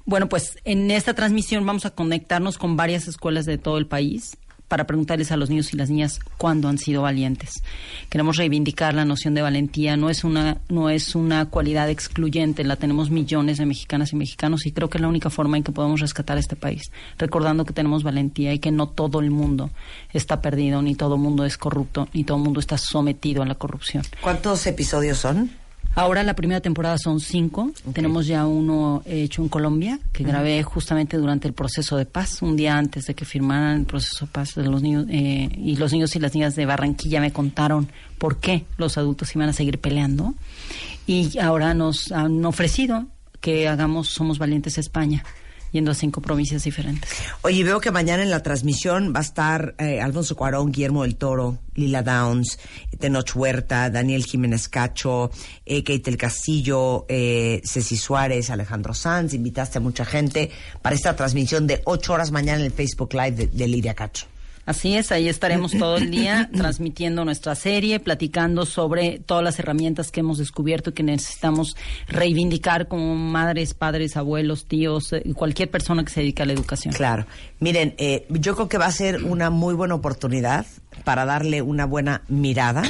bueno, 0.05 0.29
pues 0.29 0.57
en 0.63 0.89
esta 0.91 1.13
transmisión 1.13 1.65
vamos 1.65 1.85
a 1.85 1.89
conectarnos 1.89 2.57
con 2.57 2.77
varias 2.77 3.09
escuelas 3.09 3.45
de 3.45 3.57
todo 3.57 3.77
el 3.77 3.87
país 3.87 4.37
para 4.67 4.85
preguntarles 4.85 5.31
a 5.31 5.37
los 5.37 5.49
niños 5.49 5.73
y 5.73 5.77
las 5.77 5.89
niñas 5.89 6.19
cuándo 6.37 6.67
han 6.67 6.77
sido 6.77 7.01
valientes. 7.01 7.63
Queremos 8.09 8.37
reivindicar 8.37 8.93
la 8.93 9.05
noción 9.05 9.33
de 9.33 9.41
valentía, 9.41 9.97
no 9.97 10.09
es 10.09 10.23
una 10.23 10.57
no 10.69 10.89
es 10.89 11.15
una 11.15 11.45
cualidad 11.45 11.89
excluyente, 11.89 12.63
la 12.63 12.75
tenemos 12.75 13.09
millones 13.09 13.57
de 13.57 13.65
mexicanas 13.65 14.13
y 14.13 14.15
mexicanos 14.15 14.65
y 14.65 14.71
creo 14.71 14.89
que 14.89 14.97
es 14.97 15.01
la 15.01 15.07
única 15.07 15.29
forma 15.29 15.57
en 15.57 15.63
que 15.63 15.71
podemos 15.71 16.01
rescatar 16.01 16.37
este 16.37 16.55
país, 16.55 16.91
recordando 17.17 17.65
que 17.65 17.73
tenemos 17.73 18.03
valentía 18.03 18.53
y 18.53 18.59
que 18.59 18.71
no 18.71 18.87
todo 18.89 19.19
el 19.19 19.31
mundo 19.31 19.69
está 20.13 20.41
perdido, 20.41 20.81
ni 20.81 20.95
todo 20.95 21.15
el 21.15 21.21
mundo 21.21 21.45
es 21.45 21.57
corrupto, 21.57 22.07
ni 22.13 22.23
todo 22.23 22.37
el 22.37 22.43
mundo 22.43 22.59
está 22.59 22.77
sometido 22.77 23.43
a 23.43 23.45
la 23.45 23.55
corrupción. 23.55 24.03
¿Cuántos 24.21 24.65
episodios 24.67 25.17
son? 25.17 25.51
Ahora 25.97 26.21
la 26.21 26.35
primera 26.35 26.61
temporada 26.61 26.99
son 26.99 27.19
cinco. 27.19 27.71
Tenemos 27.91 28.27
ya 28.27 28.45
uno 28.45 29.01
hecho 29.07 29.41
en 29.41 29.49
Colombia, 29.49 29.99
que 30.13 30.23
grabé 30.23 30.61
justamente 30.61 31.17
durante 31.17 31.47
el 31.47 31.55
proceso 31.55 31.97
de 31.97 32.05
paz, 32.05 32.43
un 32.43 32.55
día 32.55 32.77
antes 32.77 33.07
de 33.07 33.15
que 33.15 33.25
firmaran 33.25 33.79
el 33.79 33.85
proceso 33.85 34.27
de 34.27 34.31
paz 34.31 34.53
de 34.53 34.65
los 34.65 34.83
niños. 34.83 35.07
Eh, 35.09 35.49
y 35.57 35.75
los 35.77 35.91
niños 35.91 36.15
y 36.15 36.19
las 36.19 36.35
niñas 36.35 36.55
de 36.55 36.67
Barranquilla 36.67 37.19
me 37.19 37.33
contaron 37.33 37.89
por 38.19 38.37
qué 38.37 38.63
los 38.77 38.99
adultos 38.99 39.35
iban 39.35 39.49
a 39.49 39.53
seguir 39.53 39.79
peleando. 39.79 40.35
Y 41.07 41.39
ahora 41.39 41.73
nos 41.73 42.11
han 42.11 42.45
ofrecido 42.45 43.07
que 43.41 43.67
hagamos 43.67 44.09
Somos 44.09 44.37
Valientes 44.37 44.77
España 44.77 45.23
yendo 45.71 45.91
a 45.91 45.93
cinco 45.93 46.21
provincias 46.21 46.63
diferentes. 46.63 47.09
Oye, 47.41 47.63
veo 47.63 47.79
que 47.79 47.91
mañana 47.91 48.23
en 48.23 48.29
la 48.29 48.43
transmisión 48.43 49.13
va 49.15 49.19
a 49.19 49.23
estar 49.23 49.75
eh, 49.77 50.01
Alfonso 50.01 50.35
Cuarón, 50.35 50.71
Guillermo 50.71 51.03
del 51.03 51.15
Toro, 51.15 51.59
Lila 51.75 52.03
Downs, 52.03 52.59
Tenoch 52.99 53.35
Huerta, 53.35 53.89
Daniel 53.89 54.25
Jiménez 54.25 54.67
Cacho, 54.67 55.31
eh, 55.65 55.83
Kate 55.83 56.09
El 56.09 56.17
Castillo, 56.17 57.05
eh, 57.09 57.61
Ceci 57.63 57.97
Suárez, 57.97 58.49
Alejandro 58.49 58.93
Sanz. 58.93 59.33
Invitaste 59.33 59.77
a 59.77 59.81
mucha 59.81 60.05
gente 60.05 60.51
para 60.81 60.95
esta 60.95 61.15
transmisión 61.15 61.67
de 61.67 61.81
ocho 61.85 62.13
horas 62.13 62.31
mañana 62.31 62.59
en 62.59 62.65
el 62.65 62.71
Facebook 62.71 63.13
Live 63.13 63.31
de, 63.31 63.47
de 63.47 63.67
Lidia 63.67 63.93
Cacho. 63.93 64.27
Así 64.67 64.97
es, 64.97 65.13
ahí 65.13 65.29
estaremos 65.29 65.71
todo 65.71 65.95
el 65.95 66.11
día 66.11 66.49
transmitiendo 66.53 67.23
nuestra 67.23 67.55
serie, 67.55 68.01
platicando 68.01 68.65
sobre 68.65 69.17
todas 69.17 69.41
las 69.41 69.57
herramientas 69.59 70.11
que 70.11 70.19
hemos 70.19 70.39
descubierto 70.39 70.89
y 70.89 70.93
que 70.93 71.03
necesitamos 71.03 71.77
reivindicar 72.09 72.89
como 72.89 73.15
madres, 73.15 73.73
padres, 73.73 74.17
abuelos, 74.17 74.65
tíos, 74.65 75.13
eh, 75.13 75.23
cualquier 75.33 75.71
persona 75.71 76.03
que 76.03 76.11
se 76.11 76.19
dedique 76.19 76.43
a 76.43 76.45
la 76.45 76.51
educación. 76.51 76.93
Claro. 76.93 77.25
Miren, 77.61 77.95
eh, 77.97 78.27
yo 78.29 78.55
creo 78.55 78.67
que 78.67 78.77
va 78.77 78.87
a 78.87 78.91
ser 78.91 79.23
una 79.23 79.49
muy 79.49 79.73
buena 79.73 79.95
oportunidad 79.95 80.65
para 81.05 81.23
darle 81.23 81.61
una 81.61 81.85
buena 81.85 82.23
mirada 82.27 82.83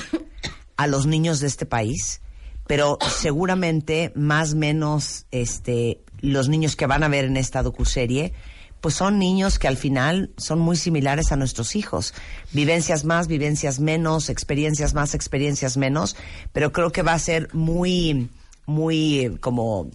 a 0.77 0.87
los 0.87 1.05
niños 1.05 1.39
de 1.41 1.45
este 1.45 1.67
país, 1.67 2.21
pero 2.65 2.97
seguramente 3.07 4.11
más 4.15 4.53
o 4.53 4.57
menos 4.57 5.27
este, 5.29 6.01
los 6.21 6.49
niños 6.49 6.75
que 6.75 6.87
van 6.87 7.03
a 7.03 7.07
ver 7.07 7.25
en 7.25 7.37
esta 7.37 7.61
docuserie 7.61 8.33
pues 8.81 8.95
son 8.95 9.19
niños 9.19 9.59
que 9.59 9.67
al 9.67 9.77
final 9.77 10.31
son 10.37 10.59
muy 10.59 10.75
similares 10.75 11.31
a 11.31 11.35
nuestros 11.35 11.75
hijos. 11.75 12.13
Vivencias 12.53 13.05
más, 13.05 13.27
vivencias 13.27 13.79
menos, 13.79 14.29
experiencias 14.29 14.93
más, 14.93 15.13
experiencias 15.13 15.77
menos, 15.77 16.15
pero 16.53 16.71
creo 16.71 16.91
que 16.91 17.01
va 17.01 17.13
a 17.13 17.19
ser 17.19 17.53
muy, 17.53 18.29
muy 18.65 19.19
eh, 19.19 19.37
como, 19.39 19.89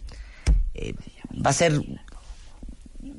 eh, 0.74 0.94
va 1.34 1.50
a 1.50 1.54
ser 1.54 1.80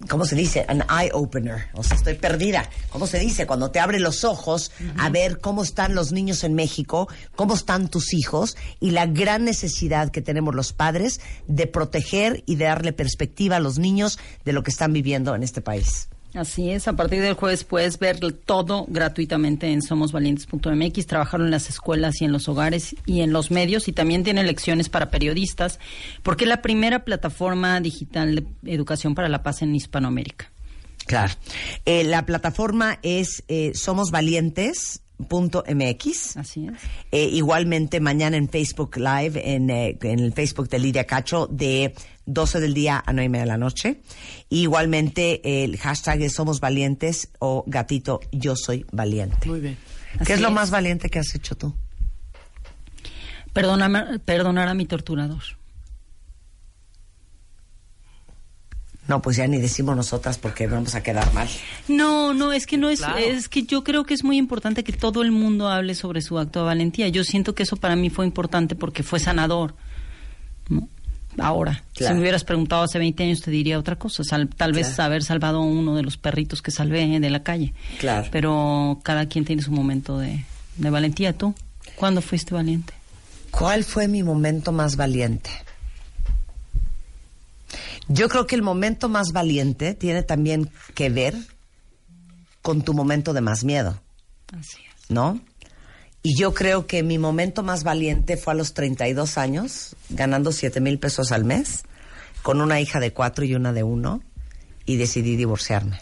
¿cómo 0.09 0.25
se 0.25 0.35
dice? 0.35 0.65
An 0.67 0.85
eye 0.89 1.11
opener. 1.13 1.67
O 1.73 1.83
sea, 1.83 1.97
estoy 1.97 2.15
perdida. 2.15 2.69
¿Cómo 2.89 3.07
se 3.07 3.19
dice? 3.19 3.45
Cuando 3.45 3.71
te 3.71 3.79
abre 3.79 3.99
los 3.99 4.23
ojos 4.23 4.71
a 4.97 5.09
ver 5.09 5.39
cómo 5.39 5.63
están 5.63 5.95
los 5.95 6.11
niños 6.11 6.43
en 6.43 6.53
México, 6.53 7.07
cómo 7.35 7.53
están 7.53 7.89
tus 7.89 8.13
hijos 8.13 8.57
y 8.79 8.91
la 8.91 9.05
gran 9.05 9.45
necesidad 9.45 10.11
que 10.11 10.21
tenemos 10.21 10.55
los 10.55 10.73
padres 10.73 11.19
de 11.47 11.67
proteger 11.67 12.43
y 12.45 12.55
de 12.55 12.65
darle 12.65 12.93
perspectiva 12.93 13.57
a 13.57 13.59
los 13.59 13.77
niños 13.77 14.19
de 14.45 14.53
lo 14.53 14.63
que 14.63 14.71
están 14.71 14.93
viviendo 14.93 15.35
en 15.35 15.43
este 15.43 15.61
país. 15.61 16.09
Así 16.33 16.71
es, 16.71 16.87
a 16.87 16.93
partir 16.93 17.21
del 17.21 17.35
jueves 17.35 17.63
puedes 17.63 17.99
ver 17.99 18.19
todo 18.19 18.85
gratuitamente 18.87 19.71
en 19.71 19.83
somosvalientes.mx, 19.83 21.05
trabajarlo 21.05 21.45
en 21.45 21.51
las 21.51 21.69
escuelas 21.69 22.21
y 22.21 22.25
en 22.25 22.31
los 22.31 22.47
hogares 22.49 22.95
y 23.05 23.21
en 23.21 23.31
los 23.31 23.51
medios 23.51 23.87
y 23.87 23.93
también 23.93 24.23
tiene 24.23 24.43
lecciones 24.43 24.89
para 24.89 25.11
periodistas, 25.11 25.79
porque 26.23 26.45
es 26.45 26.49
la 26.49 26.63
primera 26.63 27.05
plataforma 27.05 27.79
digital 27.81 28.47
de 28.63 28.73
educación 28.73 29.13
para 29.13 29.29
la 29.29 29.43
paz 29.43 29.61
en 29.61 29.75
Hispanoamérica. 29.75 30.51
Claro. 31.05 31.33
Eh, 31.85 32.03
la 32.03 32.25
plataforma 32.25 32.97
es 33.03 33.43
eh, 33.47 33.73
Somos 33.75 34.09
Valientes 34.09 35.01
punto 35.25 35.63
mx. 35.67 36.37
Así 36.37 36.67
es. 36.67 36.73
Eh, 37.11 37.29
igualmente 37.31 37.99
mañana 37.99 38.37
en 38.37 38.49
Facebook 38.49 38.97
Live, 38.97 39.41
en, 39.43 39.69
eh, 39.69 39.97
en, 40.01 40.19
el 40.19 40.33
Facebook 40.33 40.69
de 40.69 40.79
Lidia 40.79 41.05
Cacho, 41.05 41.47
de 41.47 41.93
12 42.25 42.59
del 42.59 42.73
día 42.73 43.03
a 43.05 43.13
9 43.13 43.25
y 43.25 43.29
media 43.29 43.43
de 43.43 43.49
la 43.49 43.57
noche. 43.57 44.01
igualmente 44.49 45.63
el 45.63 45.77
hashtag 45.77 46.21
es 46.21 46.33
Somos 46.33 46.59
Valientes 46.59 47.29
o 47.39 47.63
gatito 47.67 48.19
Yo 48.31 48.55
Soy 48.55 48.85
Valiente. 48.91 49.47
Muy 49.47 49.59
bien. 49.59 49.77
¿Qué 50.25 50.33
es 50.33 50.41
lo 50.41 50.51
más 50.51 50.69
valiente 50.69 51.09
que 51.09 51.19
has 51.19 51.33
hecho 51.35 51.55
tú? 51.55 51.73
perdonar 53.53 54.67
a 54.67 54.73
mi 54.73 54.85
torturador. 54.85 55.43
No, 59.07 59.21
pues 59.21 59.35
ya 59.35 59.47
ni 59.47 59.59
decimos 59.59 59.95
nosotras 59.95 60.37
porque 60.37 60.67
vamos 60.67 60.95
a 60.95 61.03
quedar 61.03 61.33
mal. 61.33 61.49
No, 61.87 62.33
no, 62.33 62.53
es 62.53 62.65
que 62.65 62.77
no 62.77 62.89
es, 62.89 63.01
es 63.17 63.49
que 63.49 63.63
yo 63.63 63.83
creo 63.83 64.05
que 64.05 64.13
es 64.13 64.23
muy 64.23 64.37
importante 64.37 64.83
que 64.83 64.93
todo 64.93 65.23
el 65.23 65.31
mundo 65.31 65.67
hable 65.67 65.93
sobre 65.93 66.21
su 66.21 66.39
acto 66.39 66.59
de 66.59 66.65
valentía. 66.65 67.09
Yo 67.09 67.23
siento 67.23 67.53
que 67.53 67.63
eso 67.63 67.75
para 67.75 67.95
mí 67.95 68.09
fue 68.09 68.25
importante 68.25 68.75
porque 68.75 69.03
fue 69.03 69.19
sanador. 69.19 69.75
Ahora, 71.37 71.83
si 71.93 72.03
me 72.05 72.19
hubieras 72.19 72.43
preguntado 72.43 72.83
hace 72.83 72.99
20 72.99 73.23
años 73.23 73.41
te 73.41 73.51
diría 73.51 73.79
otra 73.79 73.97
cosa, 73.97 74.23
tal 74.55 74.71
vez 74.71 74.99
haber 74.99 75.23
salvado 75.23 75.57
a 75.57 75.65
uno 75.65 75.95
de 75.95 76.03
los 76.03 76.17
perritos 76.17 76.61
que 76.61 76.71
salvé 76.71 77.19
de 77.19 77.29
la 77.29 77.43
calle. 77.43 77.73
Claro. 77.99 78.27
Pero 78.31 78.99
cada 79.03 79.25
quien 79.25 79.43
tiene 79.43 79.61
su 79.61 79.71
momento 79.71 80.17
de, 80.19 80.45
de 80.77 80.89
valentía. 80.89 81.33
¿Tú 81.33 81.53
cuándo 81.95 82.21
fuiste 82.21 82.53
valiente? 82.53 82.93
¿Cuál 83.51 83.83
fue 83.83 84.07
mi 84.07 84.23
momento 84.23 84.71
más 84.71 84.95
valiente? 84.95 85.49
Yo 88.07 88.29
creo 88.29 88.47
que 88.47 88.55
el 88.55 88.61
momento 88.61 89.09
más 89.09 89.31
valiente 89.31 89.93
tiene 89.93 90.23
también 90.23 90.69
que 90.93 91.09
ver 91.09 91.35
con 92.61 92.81
tu 92.81 92.93
momento 92.93 93.33
de 93.33 93.41
más 93.41 93.63
miedo. 93.63 94.01
Así 94.51 94.79
es. 94.81 95.09
¿No? 95.09 95.39
Y 96.21 96.37
yo 96.37 96.53
creo 96.53 96.87
que 96.87 97.03
mi 97.03 97.17
momento 97.17 97.63
más 97.63 97.83
valiente 97.83 98.37
fue 98.37 98.53
a 98.53 98.55
los 98.55 98.73
32 98.73 99.37
años, 99.37 99.95
ganando 100.09 100.51
7 100.51 100.79
mil 100.79 100.97
pesos 100.97 101.31
al 101.31 101.43
mes, 101.43 101.83
con 102.41 102.61
una 102.61 102.79
hija 102.79 102.99
de 102.99 103.11
cuatro 103.11 103.43
y 103.43 103.55
una 103.55 103.73
de 103.73 103.83
uno, 103.83 104.21
y 104.85 104.95
decidí 104.95 105.35
divorciarme 105.35 105.99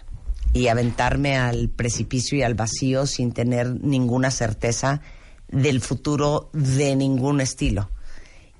y 0.53 0.67
aventarme 0.67 1.37
al 1.37 1.69
precipicio 1.69 2.37
y 2.37 2.43
al 2.43 2.55
vacío 2.55 3.07
sin 3.07 3.31
tener 3.31 3.81
ninguna 3.81 4.31
certeza 4.31 5.01
del 5.47 5.81
futuro 5.81 6.49
de 6.53 6.95
ningún 6.95 7.41
estilo. 7.41 7.89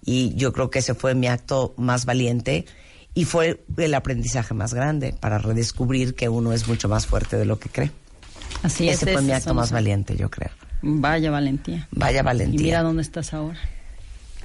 Y 0.04 0.34
yo 0.36 0.54
creo 0.54 0.70
que 0.70 0.80
ese 0.80 0.96
fue 0.96 1.16
mi 1.16 1.28
acto 1.28 1.74
más 1.78 2.06
valiente 2.06 2.66
Y 3.14 3.26
fue 3.26 3.62
el 3.78 3.94
aprendizaje 3.94 4.54
más 4.54 4.74
grande 4.74 5.14
para 5.20 5.38
redescubrir 5.38 6.16
que 6.16 6.30
uno 6.30 6.54
es 6.54 6.68
mucho 6.68 6.88
más 6.88 7.06
fuerte 7.08 7.36
de 7.38 7.46
lo 7.46 7.60
que 7.60 7.70
cree. 7.70 7.92
Así 8.64 8.88
Ese 8.90 9.06
es. 9.06 9.14
fue 9.14 9.22
mi 9.22 9.32
acto 9.32 9.50
somos- 9.50 9.64
más 9.64 9.72
valiente, 9.72 10.16
yo 10.16 10.30
creo. 10.30 10.50
Vaya 10.82 11.30
valentía. 11.32 11.88
Vaya 11.92 12.22
Y 12.22 12.24
valentía. 12.24 12.62
mira 12.64 12.84
dónde 12.84 13.02
estás 13.02 13.34
ahora. 13.34 13.60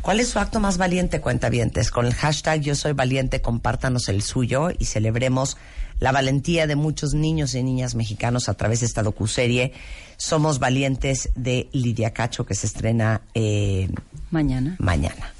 ¿Cuál 0.03 0.21
es 0.21 0.29
su 0.29 0.39
acto 0.39 0.61
más 0.61 0.79
valiente, 0.79 1.21
cuentavientes? 1.21 1.91
Con 1.91 2.07
el 2.07 2.15
hashtag 2.15 2.61
Yo 2.61 2.75
Soy 2.75 2.93
Valiente, 2.93 3.41
compártanos 3.41 4.09
el 4.09 4.23
suyo 4.23 4.69
y 4.77 4.85
celebremos 4.85 5.57
la 5.99 6.13
valentía 6.13 6.67
de 6.67 6.77
muchos 6.77 7.15
niños 7.15 7.55
y 7.55 7.63
niñas 7.63 7.95
mexicanos 7.95 8.49
a 8.49 8.55
través 8.55 8.81
de 8.81 8.87
esta 8.87 9.03
docuserie 9.03 9.73
Somos 10.17 10.59
Valientes 10.59 11.31
de 11.35 11.69
Lidia 11.73 12.13
Cacho, 12.13 12.45
que 12.47 12.55
se 12.55 12.67
estrena 12.67 13.23
eh, 13.35 13.89
Mañana. 14.31 14.77
mañana. 14.79 15.33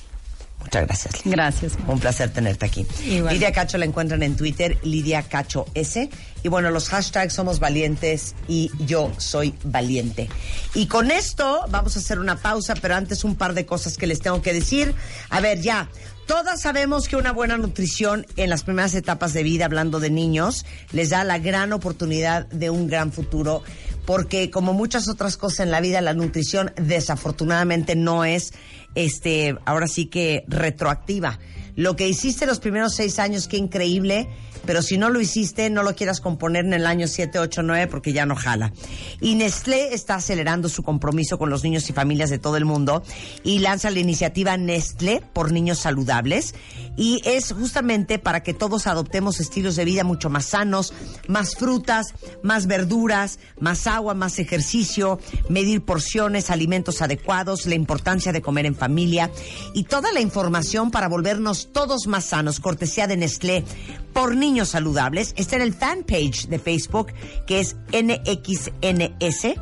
Muchas 0.67 0.87
gracias, 0.87 1.25
Lidia. 1.25 1.37
Gracias. 1.37 1.73
Un 1.87 2.01
placer 2.01 2.31
tenerte 2.31 2.67
aquí. 2.67 2.87
Igual. 3.07 3.35
Lidia 3.35 3.53
Cacho 3.53 3.79
la 3.79 3.85
encuentran 3.85 4.23
en 4.25 4.37
Twitter, 4.37 4.79
Lidia 4.83 5.23
Cacho 5.23 5.67
S. 5.75 6.11
Y 6.43 6.49
bueno, 6.49 6.71
los 6.71 6.89
hashtags 6.89 7.33
somos 7.33 7.61
valientes 7.61 8.35
y 8.49 8.71
yo 8.85 9.13
soy 9.17 9.55
valiente. 9.63 10.29
Y 10.75 10.87
con 10.87 11.11
esto 11.13 11.65
vamos 11.71 11.97
a 11.97 12.01
hacer 12.01 12.19
una 12.19 12.37
pausa, 12.37 12.75
pero 12.81 12.97
antes 12.97 13.23
un 13.23 13.37
par 13.37 13.55
de 13.55 13.65
cosas 13.65 13.97
que 13.97 14.09
les 14.09 14.21
tengo 14.21 14.43
que 14.43 14.53
decir. 14.53 14.95
A 15.31 15.41
ver, 15.41 15.61
ya. 15.61 15.89
Todas 16.27 16.61
sabemos 16.61 17.07
que 17.07 17.15
una 17.15 17.31
buena 17.31 17.57
nutrición 17.57 18.27
en 18.37 18.51
las 18.51 18.65
primeras 18.65 18.95
etapas 18.95 19.33
de 19.33 19.45
vida, 19.45 19.67
hablando 19.67 20.01
de 20.01 20.11
niños, 20.11 20.67
les 20.91 21.11
da 21.11 21.23
la 21.23 21.39
gran 21.39 21.73
oportunidad 21.73 22.47
de 22.47 22.69
un 22.69 22.89
gran 22.89 23.13
futuro, 23.13 23.63
porque 24.05 24.51
como 24.51 24.73
muchas 24.73 25.07
otras 25.07 25.37
cosas 25.37 25.61
en 25.61 25.71
la 25.71 25.81
vida, 25.81 26.01
la 26.01 26.15
nutrición 26.15 26.73
desafortunadamente 26.77 27.95
no 27.95 28.25
es, 28.25 28.55
este, 28.97 29.57
ahora 29.65 29.87
sí 29.87 30.07
que 30.07 30.45
retroactiva. 30.49 31.39
Lo 31.77 31.95
que 31.95 32.09
hiciste 32.09 32.47
los 32.47 32.59
primeros 32.59 32.95
seis 32.95 33.19
años, 33.19 33.49
qué 33.49 33.59
increíble, 33.59 34.29
pero 34.67 34.83
si 34.83 34.99
no 34.99 35.11
lo 35.11 35.21
hiciste, 35.21 35.71
no 35.71 35.83
lo 35.83 35.95
quieras 35.95 36.21
componer 36.21 36.65
en 36.65 36.75
el 36.75 36.87
año 36.87 37.07
7, 37.07 37.39
8, 37.39 37.63
9 37.63 37.87
porque 37.87 38.13
ya 38.13 38.27
no 38.27 38.35
jala. 38.35 38.73
Y 39.21 39.37
Nestlé 39.37 39.95
está 39.95 40.17
acelerando 40.17 40.69
su 40.69 40.83
compromiso 40.83 41.39
con 41.39 41.51
los 41.51 41.63
niños 41.63 41.89
y 41.89 41.93
familias 41.93 42.31
de 42.31 42.39
todo 42.39 42.57
el 42.57 42.65
mundo 42.65 43.03
y 43.45 43.61
lanza 43.61 43.91
la 43.91 44.01
iniciativa 44.01 44.57
Nestlé 44.57 45.23
por 45.33 45.53
niños 45.53 45.79
saludables 45.79 46.55
y 46.97 47.21
es 47.25 47.53
justamente 47.53 48.19
para 48.19 48.43
que 48.43 48.55
todos 48.55 48.87
adoptemos 48.87 49.39
estilos 49.39 49.77
de 49.77 49.85
vida 49.85 50.03
mucho 50.03 50.31
más 50.31 50.47
sanos, 50.47 50.93
más 51.29 51.55
frutas, 51.55 52.15
más 52.43 52.67
verduras, 52.67 53.39
más 53.61 53.87
agua, 53.87 54.15
más 54.15 54.39
ejercicio, 54.39 55.21
medir 55.49 55.83
porciones, 55.83 56.51
alimentos 56.51 57.03
adecuados, 57.03 57.67
la 57.67 57.75
importancia 57.75 58.33
de 58.33 58.43
comer 58.43 58.67
en 58.67 58.75
familia 58.75 59.31
y 59.75 59.85
toda 59.85 60.11
la 60.13 60.21
información 60.21 60.91
para 60.91 61.09
volvernos 61.09 61.66
todos 61.73 62.07
más 62.07 62.25
sanos, 62.25 62.61
cortesía 62.61 63.07
de 63.07 63.17
Nestlé 63.17 63.65
por 64.13 64.35
niños 64.37 64.71
saludables, 64.71 65.35
está 65.37 65.57
en 65.57 65.63
el 65.63 65.75
fanpage 65.75 66.49
de 66.49 66.59
Facebook 66.59 67.13
que 67.47 67.61
es 67.61 67.77
NXNS, 67.93 69.55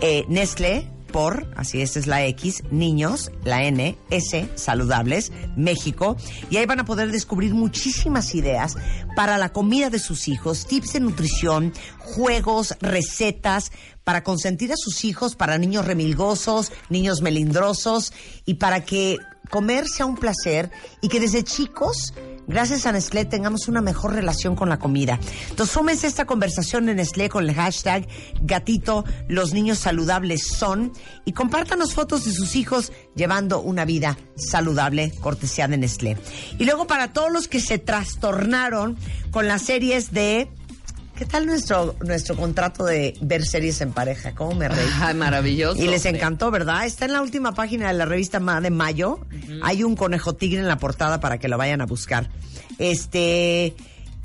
eh, 0.00 0.24
Nestlé 0.28 0.90
por, 1.16 1.50
así 1.56 1.80
esta 1.80 1.98
es 1.98 2.06
la 2.06 2.26
X, 2.26 2.64
niños, 2.70 3.30
la 3.42 3.64
N, 3.64 3.96
S, 4.10 4.48
saludables, 4.54 5.32
México. 5.56 6.16
Y 6.50 6.58
ahí 6.58 6.66
van 6.66 6.80
a 6.80 6.84
poder 6.84 7.10
descubrir 7.10 7.54
muchísimas 7.54 8.34
ideas 8.34 8.76
para 9.14 9.38
la 9.38 9.50
comida 9.50 9.88
de 9.88 9.98
sus 9.98 10.28
hijos, 10.28 10.66
tips 10.66 10.92
de 10.92 11.00
nutrición, 11.00 11.72
juegos, 11.98 12.76
recetas 12.80 13.72
para 14.04 14.22
consentir 14.22 14.72
a 14.72 14.76
sus 14.76 15.04
hijos, 15.04 15.36
para 15.36 15.56
niños 15.56 15.86
remilgosos, 15.86 16.70
niños 16.90 17.22
melindrosos 17.22 18.12
y 18.44 18.54
para 18.54 18.84
que 18.84 19.16
comer 19.50 19.86
sea 19.88 20.06
un 20.06 20.16
placer 20.16 20.70
y 21.00 21.08
que 21.08 21.20
desde 21.20 21.44
chicos 21.44 22.12
gracias 22.46 22.86
a 22.86 22.92
Nestlé 22.92 23.24
tengamos 23.24 23.68
una 23.68 23.80
mejor 23.80 24.14
relación 24.14 24.56
con 24.56 24.68
la 24.68 24.78
comida. 24.78 25.18
Entonces, 25.50 25.74
súmense 25.74 26.06
esta 26.06 26.26
conversación 26.26 26.88
en 26.88 26.96
Nestlé 26.96 27.28
con 27.28 27.48
el 27.48 27.54
hashtag 27.54 28.06
gatito, 28.40 29.04
los 29.28 29.52
niños 29.52 29.78
saludables 29.78 30.46
son 30.46 30.92
y 31.24 31.32
compártanos 31.32 31.94
fotos 31.94 32.24
de 32.24 32.32
sus 32.32 32.56
hijos 32.56 32.92
llevando 33.14 33.60
una 33.60 33.84
vida 33.84 34.16
saludable, 34.36 35.12
cortesía 35.20 35.68
de 35.68 35.78
Nestlé. 35.78 36.16
Y 36.58 36.64
luego 36.64 36.86
para 36.86 37.12
todos 37.12 37.32
los 37.32 37.48
que 37.48 37.60
se 37.60 37.78
trastornaron 37.78 38.96
con 39.30 39.48
las 39.48 39.62
series 39.62 40.12
de... 40.12 40.48
¿Qué 41.16 41.24
tal 41.24 41.46
nuestro, 41.46 41.96
nuestro 42.04 42.36
contrato 42.36 42.84
de 42.84 43.14
ver 43.22 43.46
series 43.46 43.80
en 43.80 43.92
pareja? 43.92 44.34
¿Cómo 44.34 44.54
me 44.54 44.68
reí? 44.68 44.86
Ay, 45.00 45.14
maravilloso. 45.14 45.82
Y 45.82 45.88
les 45.88 46.04
encantó, 46.04 46.50
¿verdad? 46.50 46.84
Está 46.84 47.06
en 47.06 47.14
la 47.14 47.22
última 47.22 47.54
página 47.54 47.88
de 47.88 47.94
la 47.94 48.04
revista 48.04 48.38
de 48.38 48.70
Mayo. 48.70 49.20
Hay 49.62 49.82
un 49.82 49.96
conejo 49.96 50.34
tigre 50.34 50.60
en 50.60 50.68
la 50.68 50.76
portada 50.76 51.18
para 51.18 51.38
que 51.38 51.48
lo 51.48 51.56
vayan 51.56 51.80
a 51.80 51.86
buscar. 51.86 52.28
Este, 52.78 53.74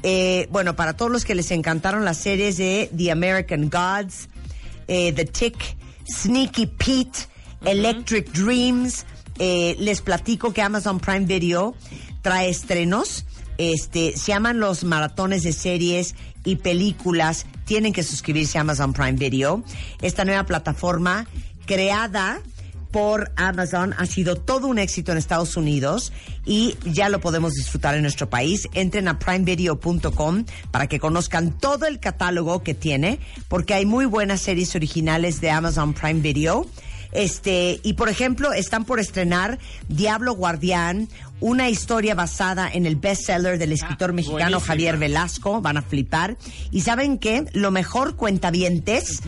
eh, 0.03 0.47
bueno, 0.51 0.75
para 0.75 0.97
todos 0.97 1.09
los 1.09 1.23
que 1.23 1.33
les 1.33 1.51
encantaron 1.51 2.03
las 2.03 2.17
series 2.17 2.57
de 2.57 2.89
The 2.95 3.11
American 3.11 3.69
Gods, 3.69 4.27
eh, 4.89 5.13
The 5.13 5.25
Tick, 5.25 5.77
Sneaky 6.05 6.65
Pete, 6.65 7.19
Electric 7.63 8.33
Dreams, 8.33 9.05
eh, 9.39 9.77
les 9.79 10.01
platico 10.01 10.51
que 10.51 10.61
Amazon 10.61 10.99
Prime 10.99 11.25
Video 11.25 11.73
trae 12.21 12.49
estrenos. 12.49 13.25
Este, 13.61 14.17
se 14.17 14.31
llaman 14.31 14.59
los 14.59 14.83
maratones 14.83 15.43
de 15.43 15.53
series 15.53 16.15
y 16.43 16.55
películas. 16.55 17.45
Tienen 17.65 17.93
que 17.93 18.01
suscribirse 18.01 18.57
a 18.57 18.61
Amazon 18.61 18.91
Prime 18.91 19.11
Video. 19.11 19.63
Esta 20.01 20.25
nueva 20.25 20.47
plataforma 20.47 21.27
creada 21.67 22.41
por 22.89 23.31
Amazon 23.35 23.93
ha 23.99 24.07
sido 24.07 24.35
todo 24.35 24.65
un 24.65 24.79
éxito 24.79 25.11
en 25.11 25.19
Estados 25.19 25.55
Unidos 25.57 26.11
y 26.43 26.75
ya 26.85 27.07
lo 27.09 27.21
podemos 27.21 27.53
disfrutar 27.53 27.93
en 27.93 28.01
nuestro 28.01 28.31
país. 28.31 28.67
Entren 28.73 29.07
a 29.07 29.19
primevideo.com 29.19 30.45
para 30.71 30.87
que 30.87 30.99
conozcan 30.99 31.51
todo 31.51 31.85
el 31.85 31.99
catálogo 31.99 32.63
que 32.63 32.73
tiene, 32.73 33.19
porque 33.47 33.75
hay 33.75 33.85
muy 33.85 34.05
buenas 34.05 34.41
series 34.41 34.75
originales 34.75 35.39
de 35.39 35.51
Amazon 35.51 35.93
Prime 35.93 36.21
Video. 36.21 36.65
Este, 37.11 37.79
y 37.83 37.93
por 37.93 38.09
ejemplo, 38.09 38.53
están 38.53 38.85
por 38.85 38.99
estrenar 38.99 39.59
Diablo 39.87 40.33
Guardián, 40.33 41.09
una 41.39 41.69
historia 41.69 42.15
basada 42.15 42.69
en 42.71 42.85
el 42.85 42.95
bestseller 42.95 43.57
del 43.57 43.71
escritor 43.71 44.13
mexicano. 44.13 44.59
Javier 44.59 44.97
Velasco. 44.97 45.61
Van 45.61 45.77
a 45.77 45.81
flipar. 45.81 46.37
Y 46.71 46.81
saben 46.81 47.17
qué? 47.17 47.45
Lo 47.53 47.71
mejor 47.71 48.15
cuentavientes 48.15 49.21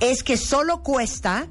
es 0.00 0.22
que 0.22 0.36
solo 0.36 0.82
cuesta 0.82 1.48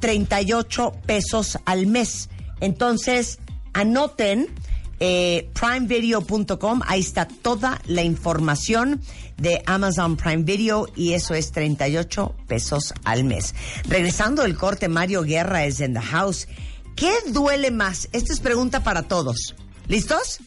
38 0.00 0.92
pesos 1.06 1.58
al 1.64 1.86
mes. 1.86 2.28
Entonces, 2.60 3.38
anoten 3.72 4.48
eh, 4.98 5.50
primevideo.com, 5.52 6.80
ahí 6.86 7.00
está 7.00 7.26
toda 7.26 7.80
la 7.86 8.02
información 8.02 9.00
de 9.36 9.62
Amazon 9.66 10.16
Prime 10.16 10.44
Video 10.44 10.88
y 10.96 11.12
eso 11.12 11.34
es 11.34 11.52
38 11.52 12.34
pesos 12.46 12.94
al 13.04 13.24
mes. 13.24 13.54
Regresando 13.88 14.42
del 14.42 14.56
corte, 14.56 14.88
Mario 14.88 15.22
Guerra 15.22 15.64
es 15.64 15.80
en 15.80 15.94
the 15.94 16.00
house. 16.00 16.48
¿Qué 16.94 17.12
duele 17.28 17.70
más? 17.70 18.08
Esta 18.12 18.32
es 18.32 18.40
pregunta 18.40 18.82
para 18.82 19.02
todos. 19.02 19.54
¿Listos? 19.86 20.40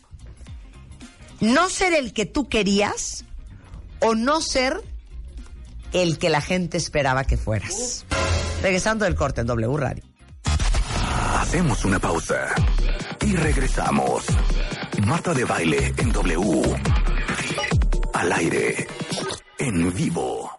¿No 1.39 1.69
ser 1.69 1.93
el 1.93 2.12
que 2.12 2.25
tú 2.25 2.49
querías 2.49 3.25
o 4.01 4.15
no 4.15 4.41
ser 4.41 4.81
el 5.93 6.17
que 6.17 6.29
la 6.29 6.41
gente 6.41 6.77
esperaba 6.77 7.23
que 7.23 7.38
fueras? 7.38 8.05
Regresando 8.62 9.05
del 9.05 9.15
corte 9.15 9.41
en 9.41 9.47
W 9.47 9.77
Radio. 9.77 10.09
Hacemos 11.49 11.83
una 11.83 11.97
pausa 11.97 12.53
y 13.25 13.35
regresamos. 13.35 14.23
Marta 15.01 15.33
de 15.33 15.45
baile 15.45 15.95
en 15.97 16.12
W. 16.12 16.62
Al 18.13 18.31
aire. 18.33 18.88
En 19.57 19.91
vivo. 19.91 20.59